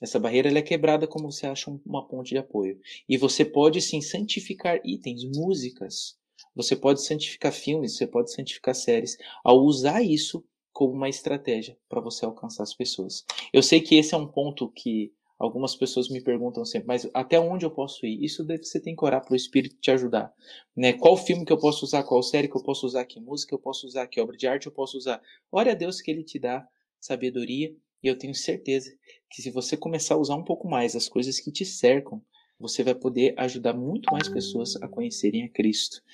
[0.00, 2.80] Essa barreira é quebrada como você acha uma ponte de apoio.
[3.08, 6.16] E você pode sim santificar itens, músicas.
[6.56, 12.00] Você pode santificar filmes, você pode santificar séries, ao usar isso como uma estratégia para
[12.00, 13.24] você alcançar as pessoas.
[13.52, 17.36] Eu sei que esse é um ponto que Algumas pessoas me perguntam sempre, mas até
[17.40, 18.24] onde eu posso ir?
[18.24, 20.32] Isso deve, você tem que orar para o Espírito te ajudar.
[20.74, 20.92] Né?
[20.92, 22.04] Qual filme que eu posso usar?
[22.04, 23.04] Qual série que eu posso usar?
[23.04, 24.06] Que música eu posso usar?
[24.06, 25.20] Que obra de arte eu posso usar?
[25.50, 26.64] Ore a Deus que Ele te dá
[27.00, 28.96] sabedoria e eu tenho certeza
[29.28, 32.22] que se você começar a usar um pouco mais as coisas que te cercam,
[32.56, 36.04] você vai poder ajudar muito mais pessoas a conhecerem a Cristo.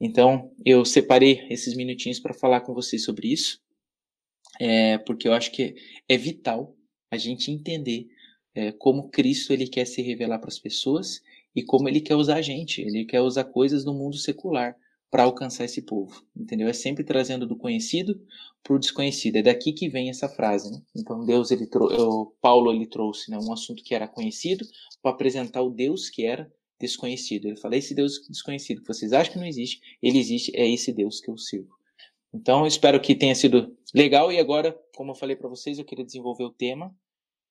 [0.00, 3.60] Então, eu separei esses minutinhos para falar com vocês sobre isso,
[4.60, 5.74] é, porque eu acho que
[6.08, 6.76] é vital
[7.10, 8.08] a gente entender
[8.54, 11.20] é, como Cristo ele quer se revelar para as pessoas
[11.54, 12.80] e como ele quer usar a gente.
[12.80, 14.76] Ele quer usar coisas do mundo secular
[15.10, 16.68] para alcançar esse povo, entendeu?
[16.68, 18.20] É sempre trazendo do conhecido
[18.62, 19.36] para o desconhecido.
[19.36, 20.80] É daqui que vem essa frase, né?
[20.96, 24.64] Então Deus ele trou Paulo ele trouxe, né, um assunto que era conhecido
[25.02, 27.46] para apresentar o Deus que era desconhecido.
[27.46, 30.92] Ele fala esse Deus desconhecido que vocês acham que não existe, ele existe, é esse
[30.92, 31.74] Deus que eu sirvo.
[32.32, 36.04] Então espero que tenha sido legal e agora, como eu falei para vocês, eu queria
[36.04, 36.94] desenvolver o tema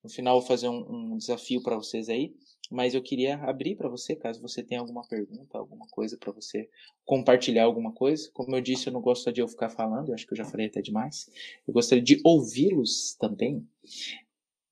[0.03, 2.33] no final vou fazer um, um desafio para vocês aí,
[2.71, 6.69] mas eu queria abrir para você, caso você tenha alguma pergunta, alguma coisa para você
[7.03, 8.29] compartilhar alguma coisa.
[8.33, 10.45] Como eu disse, eu não gosto de eu ficar falando, eu acho que eu já
[10.45, 11.29] falei até demais.
[11.67, 13.67] Eu gostaria de ouvi-los também.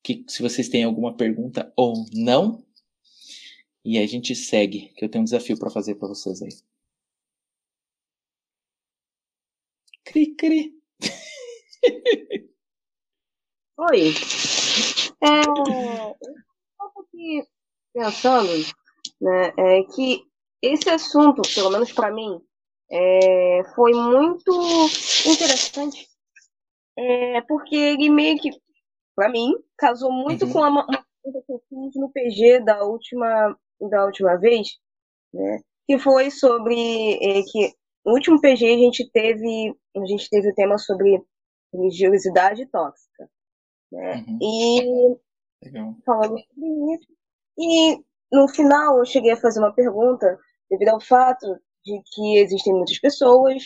[0.03, 2.63] Que se vocês têm alguma pergunta ou não,
[3.83, 6.49] e a gente segue, que eu tenho um desafio para fazer para vocês aí.
[10.03, 10.73] Cri cri.
[13.77, 14.13] Oi.
[15.21, 16.17] É, eu
[17.17, 17.43] aqui
[17.93, 18.49] pensando
[19.21, 20.23] né, é que
[20.61, 22.39] esse assunto, pelo menos para mim,
[22.91, 24.51] é, foi muito
[25.25, 26.07] interessante,
[26.97, 28.49] é, porque ele meio que,
[29.15, 30.53] para mim, casou muito uhum.
[30.53, 33.57] com a, uma pergunta que eu fiz no PG da última,
[33.89, 34.67] da última vez,
[35.33, 37.73] né, que foi sobre é, que
[38.05, 41.21] no último PG a gente teve a gente teve o tema sobre
[41.73, 43.29] religiosidade tóxica,
[43.91, 44.39] né, uhum.
[44.41, 45.17] e
[45.63, 45.95] Legal.
[46.05, 47.07] falando sobre isso
[47.57, 50.37] e no final eu cheguei a fazer uma pergunta
[50.69, 51.47] devido ao fato
[51.83, 53.63] de que existem muitas pessoas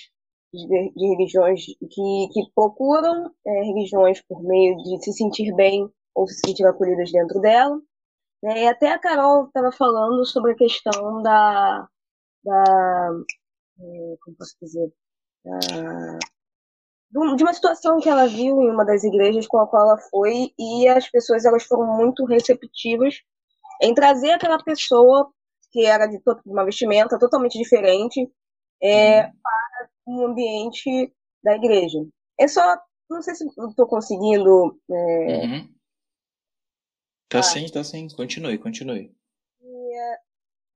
[0.54, 6.28] de, de religiões que, que procuram é, religiões por meio de se sentir bem ou
[6.28, 7.82] se sentir acolhidas dentro dela.
[8.44, 8.64] Né?
[8.64, 11.88] E até a Carol estava falando sobre a questão da,
[12.44, 13.12] da
[13.80, 14.92] é, como posso dizer,
[15.44, 16.20] da,
[17.12, 20.54] de uma situação que ela viu em uma das igrejas com a qual ela foi
[20.58, 23.16] e as pessoas elas foram muito receptivas
[23.82, 25.30] em trazer aquela pessoa
[25.72, 28.30] que era de, uma vestimenta totalmente diferente
[28.82, 29.32] é, uhum.
[29.44, 32.00] para um ambiente da igreja.
[32.40, 32.78] É só,
[33.10, 34.80] não sei se estou conseguindo.
[34.90, 35.46] É...
[35.46, 35.70] Uhum.
[37.30, 37.44] Tá ah.
[37.44, 38.08] sim, tá sim.
[38.10, 39.16] Continue, continue.
[39.62, 40.18] E, é,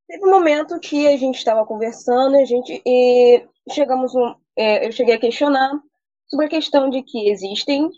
[0.08, 4.88] teve um momento que a gente estava conversando e a gente e chegamos um, é,
[4.88, 5.72] eu cheguei a questionar
[6.28, 7.90] sobre a questão de que existem,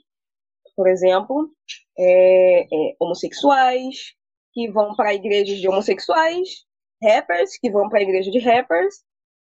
[0.75, 1.49] por exemplo,
[1.97, 4.13] é, é homossexuais
[4.53, 6.67] que vão para igrejas de homossexuais
[7.01, 8.95] rappers que vão para a igreja de rappers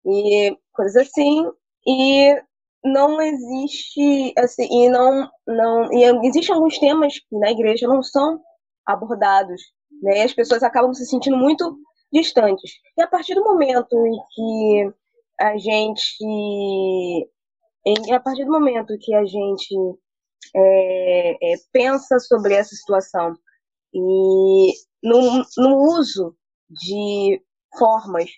[0.07, 1.45] e coisas assim.
[1.87, 2.43] E
[2.85, 8.41] não existe assim e não não e existem alguns temas que na igreja não são
[8.87, 9.61] abordados,
[10.03, 10.23] né?
[10.23, 11.77] As pessoas acabam se sentindo muito
[12.13, 12.73] distantes.
[12.97, 14.93] E a partir do momento em que
[15.41, 17.29] a gente
[17.85, 19.75] em, a partir do momento que a gente
[20.55, 23.37] é, é, pensa sobre essa situação
[23.93, 26.37] e no, no uso
[26.69, 27.41] de
[27.79, 28.31] formas,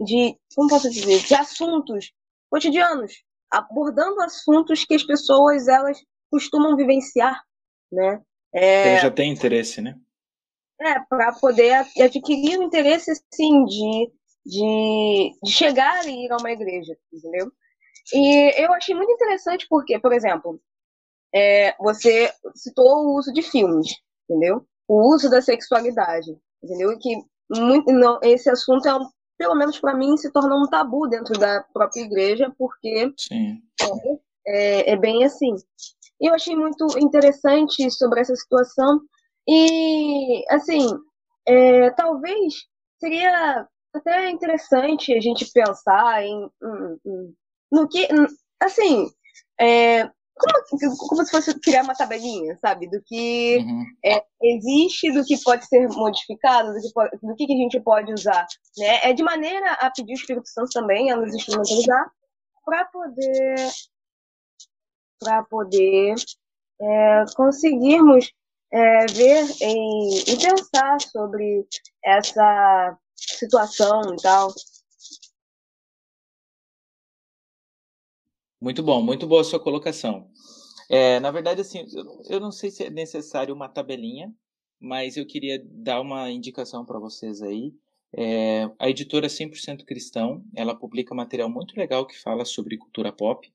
[0.00, 2.12] de, como posso dizer, de assuntos
[2.50, 5.98] cotidianos, abordando assuntos que as pessoas elas
[6.30, 7.42] costumam vivenciar,
[7.90, 8.22] né?
[8.52, 9.96] É, Ele já tem interesse, né?
[10.80, 14.12] É, para poder adquirir o interesse, sim, de,
[14.46, 17.52] de, de chegar e ir a uma igreja, entendeu?
[18.12, 20.60] E eu achei muito interessante porque, por exemplo,
[21.34, 23.94] é, você citou o uso de filmes,
[24.28, 24.66] entendeu?
[24.86, 26.98] O uso da sexualidade, entendeu?
[26.98, 31.08] Que muito, não, esse assunto é um, pelo menos para mim se torna um tabu
[31.08, 34.16] dentro da própria igreja porque é,
[34.46, 35.54] é, é, bem assim
[36.20, 39.00] e eu achei muito interessante sobre essa situação
[39.48, 40.88] e assim
[41.46, 42.54] é, talvez
[42.98, 47.34] seria até interessante a gente pensar em, em, em
[47.70, 48.08] no que
[48.60, 49.10] assim
[49.60, 52.88] é, como, como se fosse criar uma tabelinha, sabe?
[52.88, 53.84] Do que uhum.
[54.04, 58.12] é, existe, do que pode ser modificado, do que, pode, do que, a gente pode
[58.12, 58.46] usar.
[58.76, 59.10] Né?
[59.10, 62.10] É de maneira a pedir o Espírito Santo também a nos instrumentalizar
[62.64, 63.56] para poder
[65.20, 66.14] para poder
[66.80, 68.30] é, conseguirmos
[68.72, 71.66] é, ver e, e pensar sobre
[72.04, 74.52] essa situação e tal.
[78.60, 80.28] Muito bom, muito boa a sua colocação.
[80.90, 81.84] É, na verdade, assim,
[82.28, 84.34] eu não sei se é necessário uma tabelinha,
[84.80, 87.72] mas eu queria dar uma indicação para vocês aí.
[88.12, 93.52] É, a editora 100% Cristão, ela publica material muito legal que fala sobre cultura pop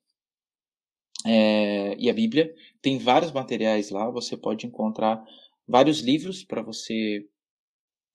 [1.26, 2.54] é, e a Bíblia.
[2.82, 5.22] Tem vários materiais lá, você pode encontrar
[5.68, 7.28] vários livros para você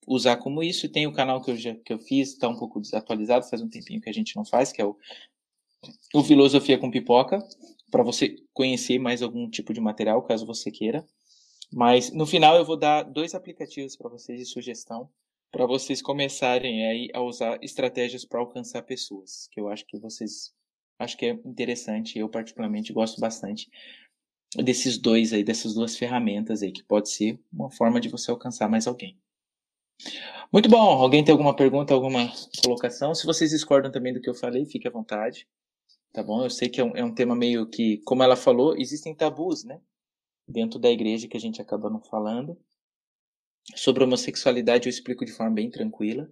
[0.07, 0.89] usar como isso.
[0.89, 3.69] Tem o canal que eu, já, que eu fiz, está um pouco desatualizado, faz um
[3.69, 4.97] tempinho que a gente não faz, que é o
[6.13, 7.39] o Filosofia com Pipoca,
[7.89, 11.05] para você conhecer mais algum tipo de material, caso você queira.
[11.71, 15.09] Mas no final eu vou dar dois aplicativos para vocês de sugestão,
[15.51, 20.53] para vocês começarem aí a usar estratégias para alcançar pessoas, que eu acho que vocês
[20.97, 23.69] acho que é interessante, eu particularmente gosto bastante
[24.57, 28.67] desses dois aí, dessas duas ferramentas aí, que pode ser uma forma de você alcançar
[28.67, 29.17] mais alguém.
[30.51, 30.77] Muito bom.
[30.77, 32.31] Alguém tem alguma pergunta, alguma
[32.63, 33.13] colocação?
[33.13, 35.47] Se vocês discordam também do que eu falei, fique à vontade
[36.13, 36.43] tá bom?
[36.43, 39.63] Eu sei que é um, é um tema meio que, como ela falou, existem tabus,
[39.63, 39.79] né?
[40.47, 42.57] Dentro da igreja que a gente acaba não falando.
[43.75, 46.29] Sobre homossexualidade eu explico de forma bem tranquila.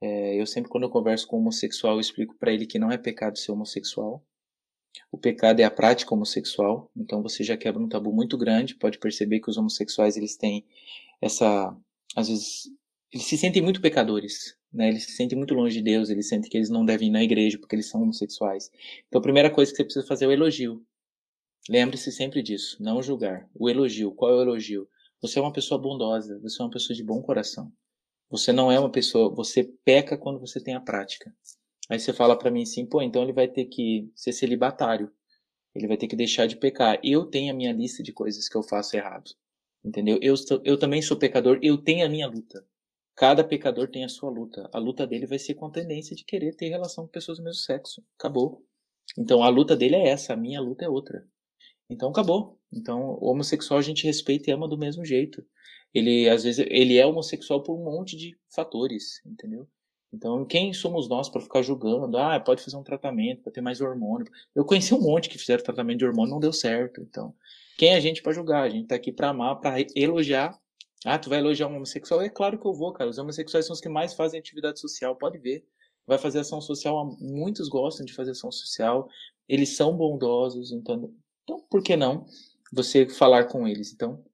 [0.00, 2.90] É, eu sempre, quando eu converso com um homossexual, eu explico para ele que não
[2.90, 4.24] é pecado ser homossexual.
[5.10, 6.90] O pecado é a prática homossexual.
[6.96, 8.74] Então você já quebra um tabu muito grande.
[8.76, 10.64] Pode perceber que os homossexuais eles têm
[11.20, 11.76] essa,
[12.14, 12.70] às vezes,
[13.12, 14.88] eles se sentem muito pecadores, né?
[14.88, 17.22] Eles se sentem muito longe de Deus, eles sentem que eles não devem ir na
[17.22, 18.70] igreja porque eles são homossexuais.
[19.06, 20.84] Então a primeira coisa que você precisa fazer é o elogio.
[21.68, 23.48] Lembre-se sempre disso, não julgar.
[23.54, 24.88] O elogio, qual é o elogio?
[25.20, 27.72] Você é uma pessoa bondosa, você é uma pessoa de bom coração.
[28.30, 31.34] Você não é uma pessoa, você peca quando você tem a prática.
[31.88, 35.10] Aí você fala para mim assim, pô, então ele vai ter que ser celibatário.
[35.74, 37.00] Ele vai ter que deixar de pecar.
[37.02, 39.30] Eu tenho a minha lista de coisas que eu faço errado.
[39.84, 40.18] Entendeu?
[40.20, 42.66] Eu, eu também sou pecador, eu tenho a minha luta.
[43.18, 44.70] Cada pecador tem a sua luta.
[44.72, 47.42] A luta dele vai ser com a tendência de querer ter relação com pessoas do
[47.42, 48.00] mesmo sexo.
[48.16, 48.64] Acabou.
[49.18, 51.26] Então a luta dele é essa, a minha luta é outra.
[51.90, 52.60] Então acabou.
[52.72, 55.44] Então o homossexual a gente respeita e ama do mesmo jeito.
[55.92, 59.66] Ele às vezes ele é homossexual por um monte de fatores, entendeu?
[60.12, 62.16] Então, quem somos nós para ficar julgando?
[62.16, 64.26] Ah, pode fazer um tratamento para ter mais hormônio.
[64.54, 67.02] Eu conheci um monte que fizeram tratamento de hormônio não deu certo.
[67.02, 67.34] Então,
[67.76, 68.62] quem é a gente para julgar?
[68.62, 70.58] A gente está aqui para amar, para elogiar.
[71.04, 72.20] Ah, tu vai elogiar um homossexual?
[72.20, 73.08] É claro que eu vou, cara.
[73.08, 75.64] Os homossexuais são os que mais fazem atividade social, pode ver.
[76.06, 79.08] Vai fazer ação social, muitos gostam de fazer ação social.
[79.48, 82.26] Eles são bondosos, então, então por que não
[82.72, 83.92] você falar com eles?
[83.92, 84.24] Então,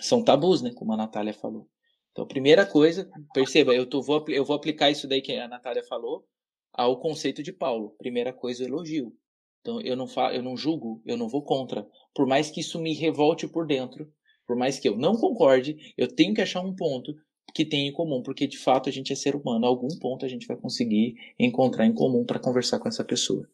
[0.00, 0.72] são tabus, né?
[0.74, 1.68] Como a Natália falou.
[2.10, 5.82] Então, primeira coisa, perceba, eu, tô, vou, eu vou aplicar isso daí que a Natália
[5.84, 6.26] falou
[6.72, 7.94] ao conceito de Paulo.
[7.98, 9.16] Primeira coisa, elogio.
[9.60, 11.88] Então, eu não, falo, eu não julgo, eu não vou contra.
[12.14, 14.12] Por mais que isso me revolte por dentro,
[14.52, 17.16] por mais que eu não concorde, eu tenho que achar um ponto
[17.54, 19.64] que tem em comum, porque de fato a gente é ser humano.
[19.64, 23.48] algum ponto a gente vai conseguir encontrar em comum para conversar com essa pessoa.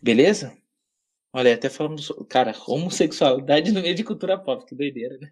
[0.00, 0.56] Beleza?
[1.34, 5.30] Olha, até falamos, cara, homossexualidade no meio de cultura pop, que doideira, né?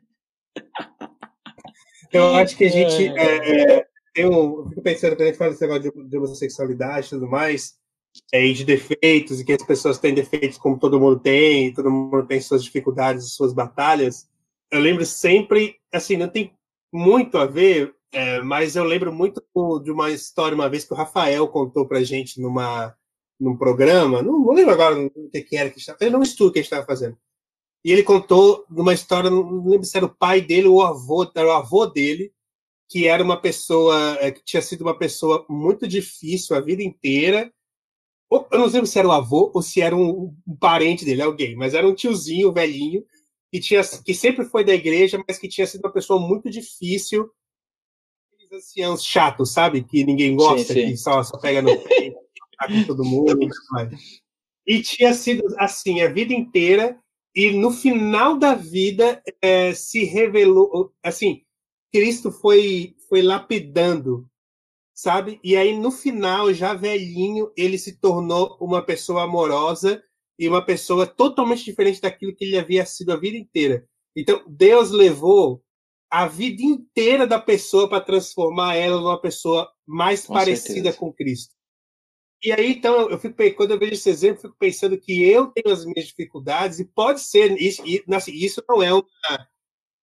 [2.13, 4.59] Eu acho que a gente é, é, tem um.
[4.65, 7.79] Eu fico pensando, quando a gente fala desse negócio de, de homossexualidade e tudo mais,
[8.33, 12.27] e de defeitos, e que as pessoas têm defeitos como todo mundo tem, todo mundo
[12.27, 14.29] tem suas dificuldades, suas batalhas.
[14.71, 16.53] Eu lembro sempre, assim, não tem
[16.93, 19.43] muito a ver, é, mas eu lembro muito
[19.83, 22.95] de uma história uma vez que o Rafael contou pra gente numa,
[23.39, 26.59] num programa, não, não lembro agora o que era que estava, era um estudo que
[26.59, 27.17] a gente estava fazendo.
[27.85, 31.31] E ele contou uma história, não lembro se era o pai dele ou o avô,
[31.35, 32.33] era o avô dele,
[32.89, 37.53] que era uma pessoa, é, que tinha sido uma pessoa muito difícil a vida inteira.
[38.31, 41.55] Eu não lembro se era o avô ou se era um, um parente dele, alguém,
[41.55, 43.05] mas era um tiozinho, velhinho,
[43.53, 47.31] que, tinha, que sempre foi da igreja, mas que tinha sido uma pessoa muito difícil.
[48.35, 49.83] Aqueles anciãos chatos, sabe?
[49.85, 50.91] Que ninguém gosta, sim, sim.
[50.91, 52.11] que só, só pega no pé,
[52.67, 53.39] com todo mundo.
[54.67, 56.99] E tinha sido assim a vida inteira
[57.35, 61.43] e no final da vida é, se revelou, assim,
[61.93, 64.29] Cristo foi foi lapidando,
[64.97, 65.39] sabe?
[65.45, 70.03] E aí no final, já velhinho, ele se tornou uma pessoa amorosa
[70.39, 73.87] e uma pessoa totalmente diferente daquilo que ele havia sido a vida inteira.
[74.17, 75.63] Então Deus levou
[76.11, 80.97] a vida inteira da pessoa para transformar ela numa pessoa mais com parecida certeza.
[80.97, 81.55] com Cristo.
[82.43, 85.47] E aí, então, eu fico, quando eu vejo esse exemplo, eu fico pensando que eu
[85.49, 87.83] tenho as minhas dificuldades, e pode ser, isso,
[88.13, 89.49] assim, isso não é uma,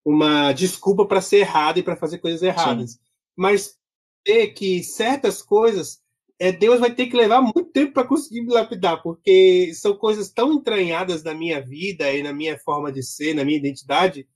[0.05, 2.92] uma desculpa para ser errado e para fazer coisas erradas.
[2.92, 2.98] Sim.
[3.37, 3.78] Mas
[4.54, 6.00] que certas coisas,
[6.38, 10.30] é, Deus vai ter que levar muito tempo para conseguir me lapidar, porque são coisas
[10.30, 14.26] tão entranhadas na minha vida e na minha forma de ser, na minha identidade,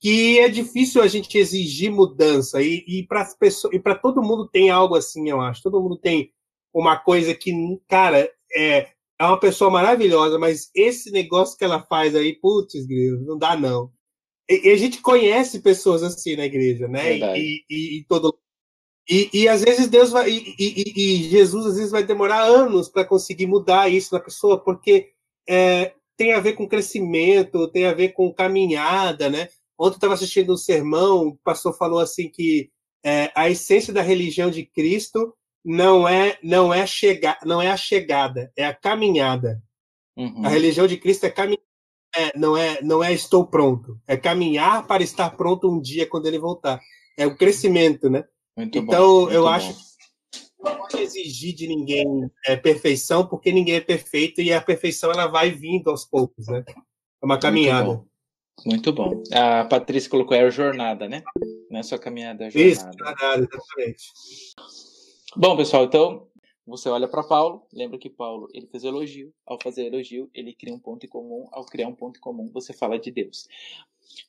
[0.00, 2.62] que é difícil a gente exigir mudança.
[2.62, 5.62] E, e para todo mundo tem algo assim, eu acho.
[5.62, 6.32] Todo mundo tem
[6.72, 7.52] uma coisa que,
[7.88, 12.74] cara, é, é uma pessoa maravilhosa, mas esse negócio que ela faz aí, putz,
[13.26, 13.90] não dá não.
[14.48, 17.18] E, e, a gente conhece pessoas assim na igreja, né?
[17.36, 18.38] E, e, e, todo
[19.08, 23.04] e, e às vezes Deus vai e, e, Jesus às vezes vai demorar anos para
[23.04, 25.10] conseguir mudar isso na pessoa, porque
[25.48, 29.48] é, tem a ver com crescimento, tem a ver com caminhada, né?
[29.78, 32.70] Ontem eu estava assistindo um sermão, o pastor falou assim que
[33.04, 37.76] é, a essência da religião de Cristo não é não é chegar não é a
[37.76, 39.62] chegada é a caminhada
[40.16, 40.44] uhum.
[40.44, 41.62] a religião de Cristo é caminhar
[42.16, 46.26] é, não é não é estou pronto é caminhar para estar pronto um dia quando
[46.26, 46.80] ele voltar
[47.16, 48.24] é o crescimento né
[48.58, 49.48] muito então bom, eu bom.
[49.48, 49.88] acho que
[50.62, 55.26] não pode exigir de ninguém é, perfeição porque ninguém é perfeito e a perfeição ela
[55.26, 58.04] vai vindo aos poucos né é uma caminhada
[58.66, 59.22] muito bom, muito bom.
[59.32, 61.22] a Patrícia colocou é a jornada né
[61.70, 64.04] não é só caminhada é jornada isso jornada exatamente
[65.36, 66.26] Bom, pessoal, então
[66.66, 69.32] você olha para Paulo, lembra que Paulo ele fez elogio.
[69.46, 71.46] Ao fazer elogio, ele cria um ponto em comum.
[71.52, 73.46] Ao criar um ponto em comum, você fala de Deus.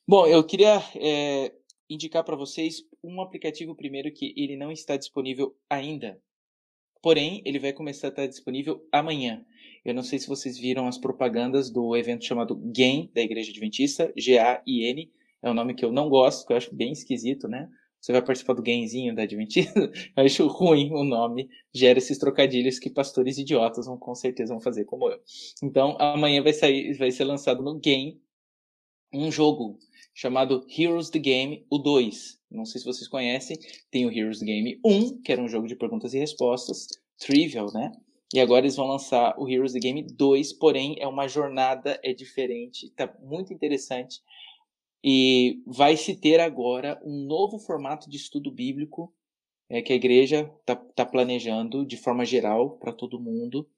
[0.06, 1.52] Bom, eu queria é,
[1.90, 6.22] indicar para vocês um aplicativo primeiro que ele não está disponível ainda.
[7.02, 9.44] Porém, ele vai começar a estar disponível amanhã.
[9.84, 14.12] Eu não sei se vocês viram as propagandas do evento chamado GAIN da Igreja Adventista,
[14.16, 15.10] G-A-I-N.
[15.42, 17.68] É um nome que eu não gosto, que eu acho bem esquisito, né?
[18.00, 19.78] você vai participar do gamezinho da Adventista?
[20.16, 24.60] Eu acho ruim o nome, gera esses trocadilhos que pastores idiotas vão com certeza vão
[24.60, 25.20] fazer como eu.
[25.62, 28.18] Então, amanhã vai sair, vai ser lançado no game
[29.12, 29.78] um jogo
[30.14, 32.38] chamado Heroes the Game, o 2.
[32.50, 33.56] Não sei se vocês conhecem,
[33.90, 36.86] tem o Heroes the Game 1, que era um jogo de perguntas e respostas,
[37.18, 37.92] trivial, né?
[38.32, 42.12] E agora eles vão lançar o Heroes the Game 2, porém é uma jornada, é
[42.12, 44.20] diferente, tá muito interessante.
[45.02, 49.12] E vai se ter agora um novo formato de estudo bíblico
[49.68, 53.68] é, que a igreja está tá planejando de forma geral para todo mundo.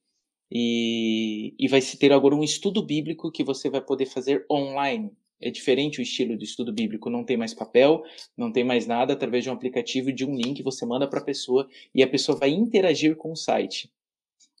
[0.51, 5.11] E, e vai se ter agora um estudo bíblico que você vai poder fazer online.
[5.43, 8.03] É diferente o estilo de estudo bíblico, não tem mais papel,
[8.37, 11.23] não tem mais nada, através de um aplicativo de um link você manda para a
[11.23, 13.91] pessoa e a pessoa vai interagir com o site.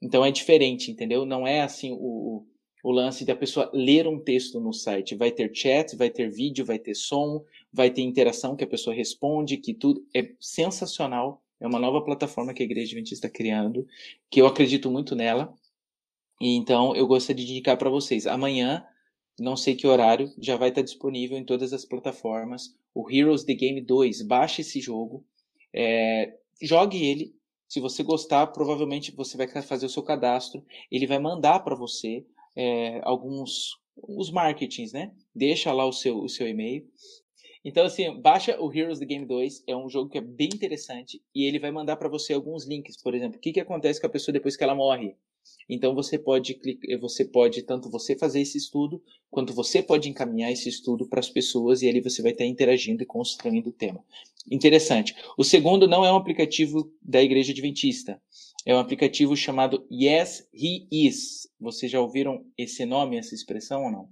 [0.01, 1.25] Então é diferente, entendeu?
[1.25, 2.45] Não é assim o,
[2.83, 5.15] o lance da pessoa ler um texto no site.
[5.15, 8.93] Vai ter chat, vai ter vídeo, vai ter som, vai ter interação que a pessoa
[8.93, 11.41] responde, que tudo é sensacional.
[11.61, 13.87] É uma nova plataforma que a Igreja Adventista está criando,
[14.29, 15.53] que eu acredito muito nela.
[16.41, 18.27] E então eu gostaria de indicar para vocês.
[18.27, 18.85] Amanhã,
[19.39, 22.75] não sei que horário, já vai estar disponível em todas as plataformas.
[22.93, 24.21] O Heroes the Game 2.
[24.23, 25.25] Baixe esse jogo.
[25.73, 27.35] É, jogue ele.
[27.67, 30.63] Se você gostar, provavelmente você vai fazer o seu cadastro.
[30.91, 32.25] Ele vai mandar para você
[32.55, 35.11] é, alguns os marketings, né?
[35.35, 36.87] Deixa lá o seu, o seu e-mail.
[37.63, 41.21] Então, assim, baixa o Heroes the Game 2, é um jogo que é bem interessante
[41.33, 44.07] e ele vai mandar para você alguns links, por exemplo, o que, que acontece com
[44.07, 45.15] a pessoa depois que ela morre.
[45.69, 46.59] Então você pode
[46.99, 51.29] você pode tanto você fazer esse estudo, quanto você pode encaminhar esse estudo para as
[51.29, 54.03] pessoas e ali você vai estar interagindo e construindo o tema.
[54.51, 55.15] Interessante.
[55.37, 58.21] O segundo não é um aplicativo da Igreja Adventista
[58.65, 61.49] é um aplicativo chamado Yes He Is.
[61.59, 64.09] Vocês já ouviram esse nome, essa expressão ou não?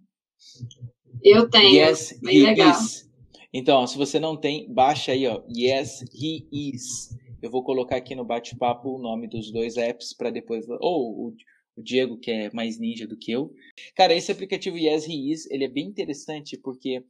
[1.24, 1.74] Eu tenho.
[1.74, 2.72] Yes Bem He legal.
[2.72, 3.10] Is.
[3.54, 5.42] Então, se você não tem, baixa aí, ó.
[5.50, 7.16] Yes He Is.
[7.42, 10.68] Eu vou colocar aqui no bate-papo o nome dos dois apps para depois.
[10.70, 11.36] Ou o,
[11.76, 13.54] o Diego, que é mais ninja do que eu.
[13.96, 17.04] Cara, esse aplicativo Yes He Is, ele é bem interessante porque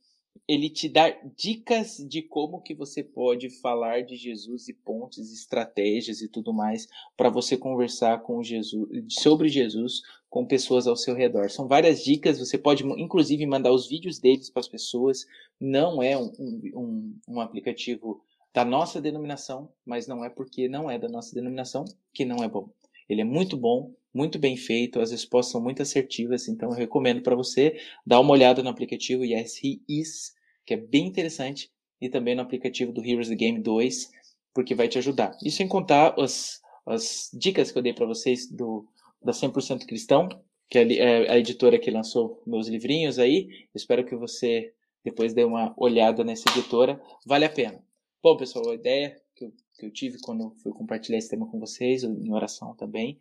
[0.47, 6.21] ele te dá dicas de como que você pode falar de Jesus e pontes, estratégias
[6.21, 11.49] e tudo mais para você conversar com Jesus, sobre Jesus com pessoas ao seu redor.
[11.49, 15.25] São várias dicas, você pode inclusive mandar os vídeos deles para as pessoas.
[15.59, 18.21] Não é um, um, um aplicativo
[18.53, 22.47] da nossa denominação, mas não é porque não é da nossa denominação que não é
[22.47, 22.69] bom.
[23.07, 27.21] Ele é muito bom, muito bem feito, as respostas são muito assertivas, então eu recomendo
[27.21, 30.33] para você dar uma olhada no aplicativo Yes He Is,
[30.65, 34.11] que é bem interessante, e também no aplicativo do Heroes the Game 2,
[34.53, 35.37] porque vai te ajudar.
[35.43, 38.85] Isso sem contar as, as dicas que eu dei para vocês do
[39.23, 40.27] da 100% Cristão,
[40.67, 43.49] que é, é a editora que lançou meus livrinhos aí.
[43.75, 44.73] Espero que você
[45.03, 47.83] depois dê uma olhada nessa editora, vale a pena.
[48.23, 51.59] Bom, pessoal, a ideia que eu, que eu tive quando fui compartilhar esse tema com
[51.59, 53.17] vocês, em oração também,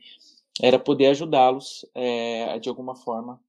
[0.61, 3.43] era poder ajudá-los é, de alguma forma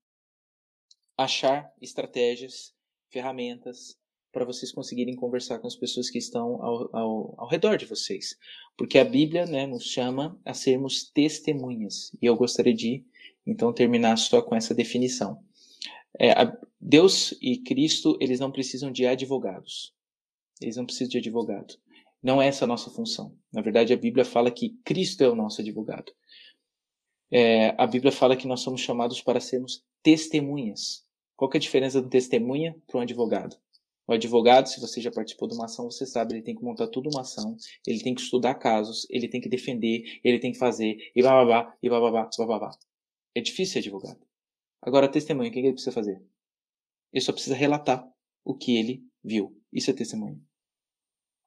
[1.18, 2.74] achar estratégias,
[3.10, 4.00] ferramentas
[4.32, 8.38] para vocês conseguirem conversar com as pessoas que estão ao, ao, ao redor de vocês.
[8.78, 12.16] Porque a Bíblia né, nos chama a sermos testemunhas.
[12.22, 13.04] E eu gostaria de,
[13.46, 15.44] então, terminar só com essa definição.
[16.18, 19.94] É, a, Deus e Cristo, eles não precisam de advogados.
[20.62, 21.76] Eles não precisam de advogado.
[22.22, 23.36] Não é essa a nossa função.
[23.52, 26.12] Na verdade, a Bíblia fala que Cristo é o nosso advogado
[27.32, 31.06] é, a Bíblia fala que nós somos chamados para sermos testemunhas.
[31.38, 33.56] Qual é a diferença do testemunha para um advogado?
[34.06, 36.88] O advogado, se você já participou de uma ação, você sabe, ele tem que montar
[36.88, 37.56] toda uma ação,
[37.88, 41.74] ele tem que estudar casos, ele tem que defender, ele tem que fazer, e bababá,
[41.82, 42.72] e bababá, bababá.
[43.34, 44.20] É difícil ser advogado.
[44.82, 46.22] Agora, testemunha, o que ele precisa fazer?
[47.14, 48.06] Ele só precisa relatar
[48.44, 49.56] o que ele viu.
[49.72, 50.40] Isso é testemunha.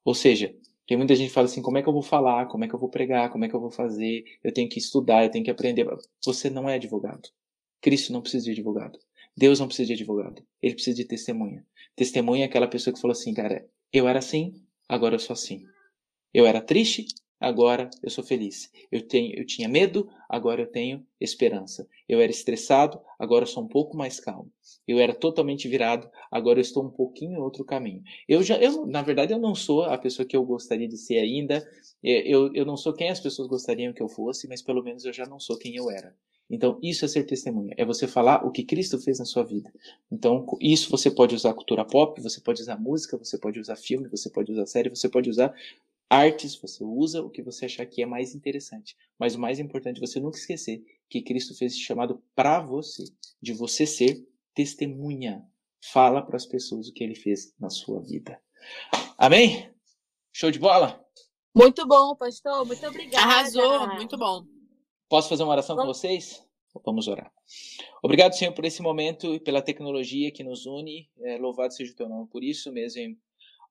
[0.05, 0.55] Ou seja,
[0.86, 2.46] tem muita gente que fala assim: como é que eu vou falar?
[2.46, 3.30] Como é que eu vou pregar?
[3.30, 4.24] Como é que eu vou fazer?
[4.42, 5.86] Eu tenho que estudar, eu tenho que aprender.
[6.24, 7.28] Você não é advogado.
[7.80, 8.98] Cristo não precisa de advogado.
[9.36, 10.44] Deus não precisa de advogado.
[10.62, 11.66] Ele precisa de testemunha.
[11.96, 14.55] Testemunha é aquela pessoa que falou assim: cara, eu era assim,
[14.88, 15.64] agora eu sou assim.
[16.32, 17.07] Eu era triste,
[17.41, 18.70] agora eu sou feliz.
[18.91, 21.89] Eu, tenho, eu tinha medo, agora eu tenho esperança.
[22.09, 24.51] Eu era estressado, agora eu sou um pouco mais calmo.
[24.87, 28.03] Eu era totalmente virado, agora eu estou um pouquinho em outro caminho.
[28.28, 31.18] Eu já, eu, na verdade, eu não sou a pessoa que eu gostaria de ser
[31.18, 31.66] ainda.
[32.03, 35.05] É, eu, eu não sou quem as pessoas gostariam que eu fosse, mas pelo menos
[35.05, 36.14] eu já não sou quem eu era.
[36.49, 39.72] Então, isso é ser testemunha, é você falar o que Cristo fez na sua vida.
[40.12, 44.09] Então, isso você pode usar cultura pop, você pode usar música, você pode usar filme,
[44.09, 45.55] você pode usar série, você pode usar
[46.09, 48.96] artes, você usa o que você achar que é mais interessante.
[49.18, 53.05] Mas o mais importante é você nunca esquecer que Cristo fez esse chamado para você,
[53.40, 55.46] de você ser testemunha.
[55.92, 58.40] Fala para as pessoas o que ele fez na sua vida.
[59.18, 59.70] Amém?
[60.32, 61.05] Show de bola?
[61.55, 62.64] Muito bom, pastor.
[62.64, 63.24] Muito obrigada.
[63.24, 64.44] Arrasou, muito bom.
[65.09, 66.44] Posso fazer uma oração com vocês?
[66.84, 67.32] Vamos orar.
[68.02, 71.09] Obrigado, Senhor, por esse momento e pela tecnologia que nos une.
[71.20, 73.18] É, louvado seja o teu nome por isso, mesmo em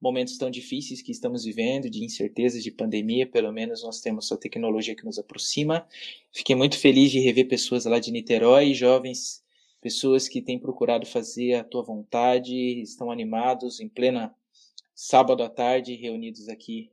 [0.04, 4.38] momentos tão difíceis que estamos vivendo, de incertezas, de pandemia, pelo menos nós temos a
[4.38, 5.88] tecnologia que nos aproxima.
[6.30, 9.42] Fiquei muito feliz de rever pessoas lá de Niterói, jovens,
[9.80, 14.36] pessoas que têm procurado fazer a tua vontade, estão animados em plena
[14.94, 16.92] sábado à tarde, reunidos aqui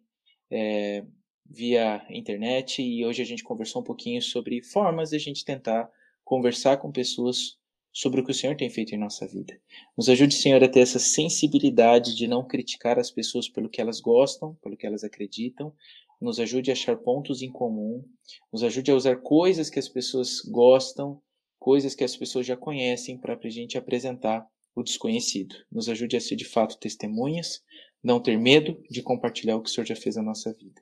[0.48, 1.04] é,
[1.44, 5.90] via internet e hoje a gente conversou um pouquinho sobre formas de a gente tentar
[6.24, 7.58] conversar com pessoas
[7.92, 9.58] sobre o que o Senhor tem feito em nossa vida.
[9.96, 14.00] Nos ajude, Senhor, a ter essa sensibilidade de não criticar as pessoas pelo que elas
[14.00, 15.74] gostam, pelo que elas acreditam.
[16.20, 18.04] Nos ajude a achar pontos em comum.
[18.52, 21.20] Nos ajude a usar coisas que as pessoas gostam,
[21.58, 25.54] coisas que as pessoas já conhecem para a gente apresentar o desconhecido.
[25.70, 27.62] Nos ajude a ser de fato testemunhas,
[28.02, 30.80] não ter medo de compartilhar o que o Senhor já fez na nossa vida.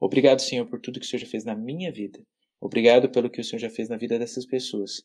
[0.00, 2.22] Obrigado, Senhor, por tudo que o Senhor já fez na minha vida.
[2.60, 5.02] Obrigado pelo que o Senhor já fez na vida dessas pessoas.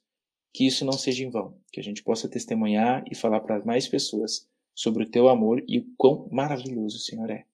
[0.53, 3.87] Que isso não seja em vão, que a gente possa testemunhar e falar para mais
[3.87, 7.45] pessoas sobre o teu amor e o quão maravilhoso o Senhor é.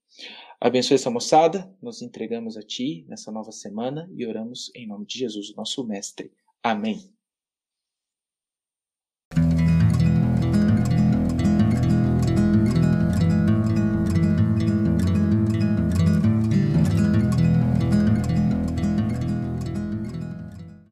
[0.60, 5.20] Abençoe essa moçada, nos entregamos a Ti nessa nova semana e oramos em nome de
[5.20, 6.32] Jesus, nosso Mestre.
[6.64, 7.15] Amém.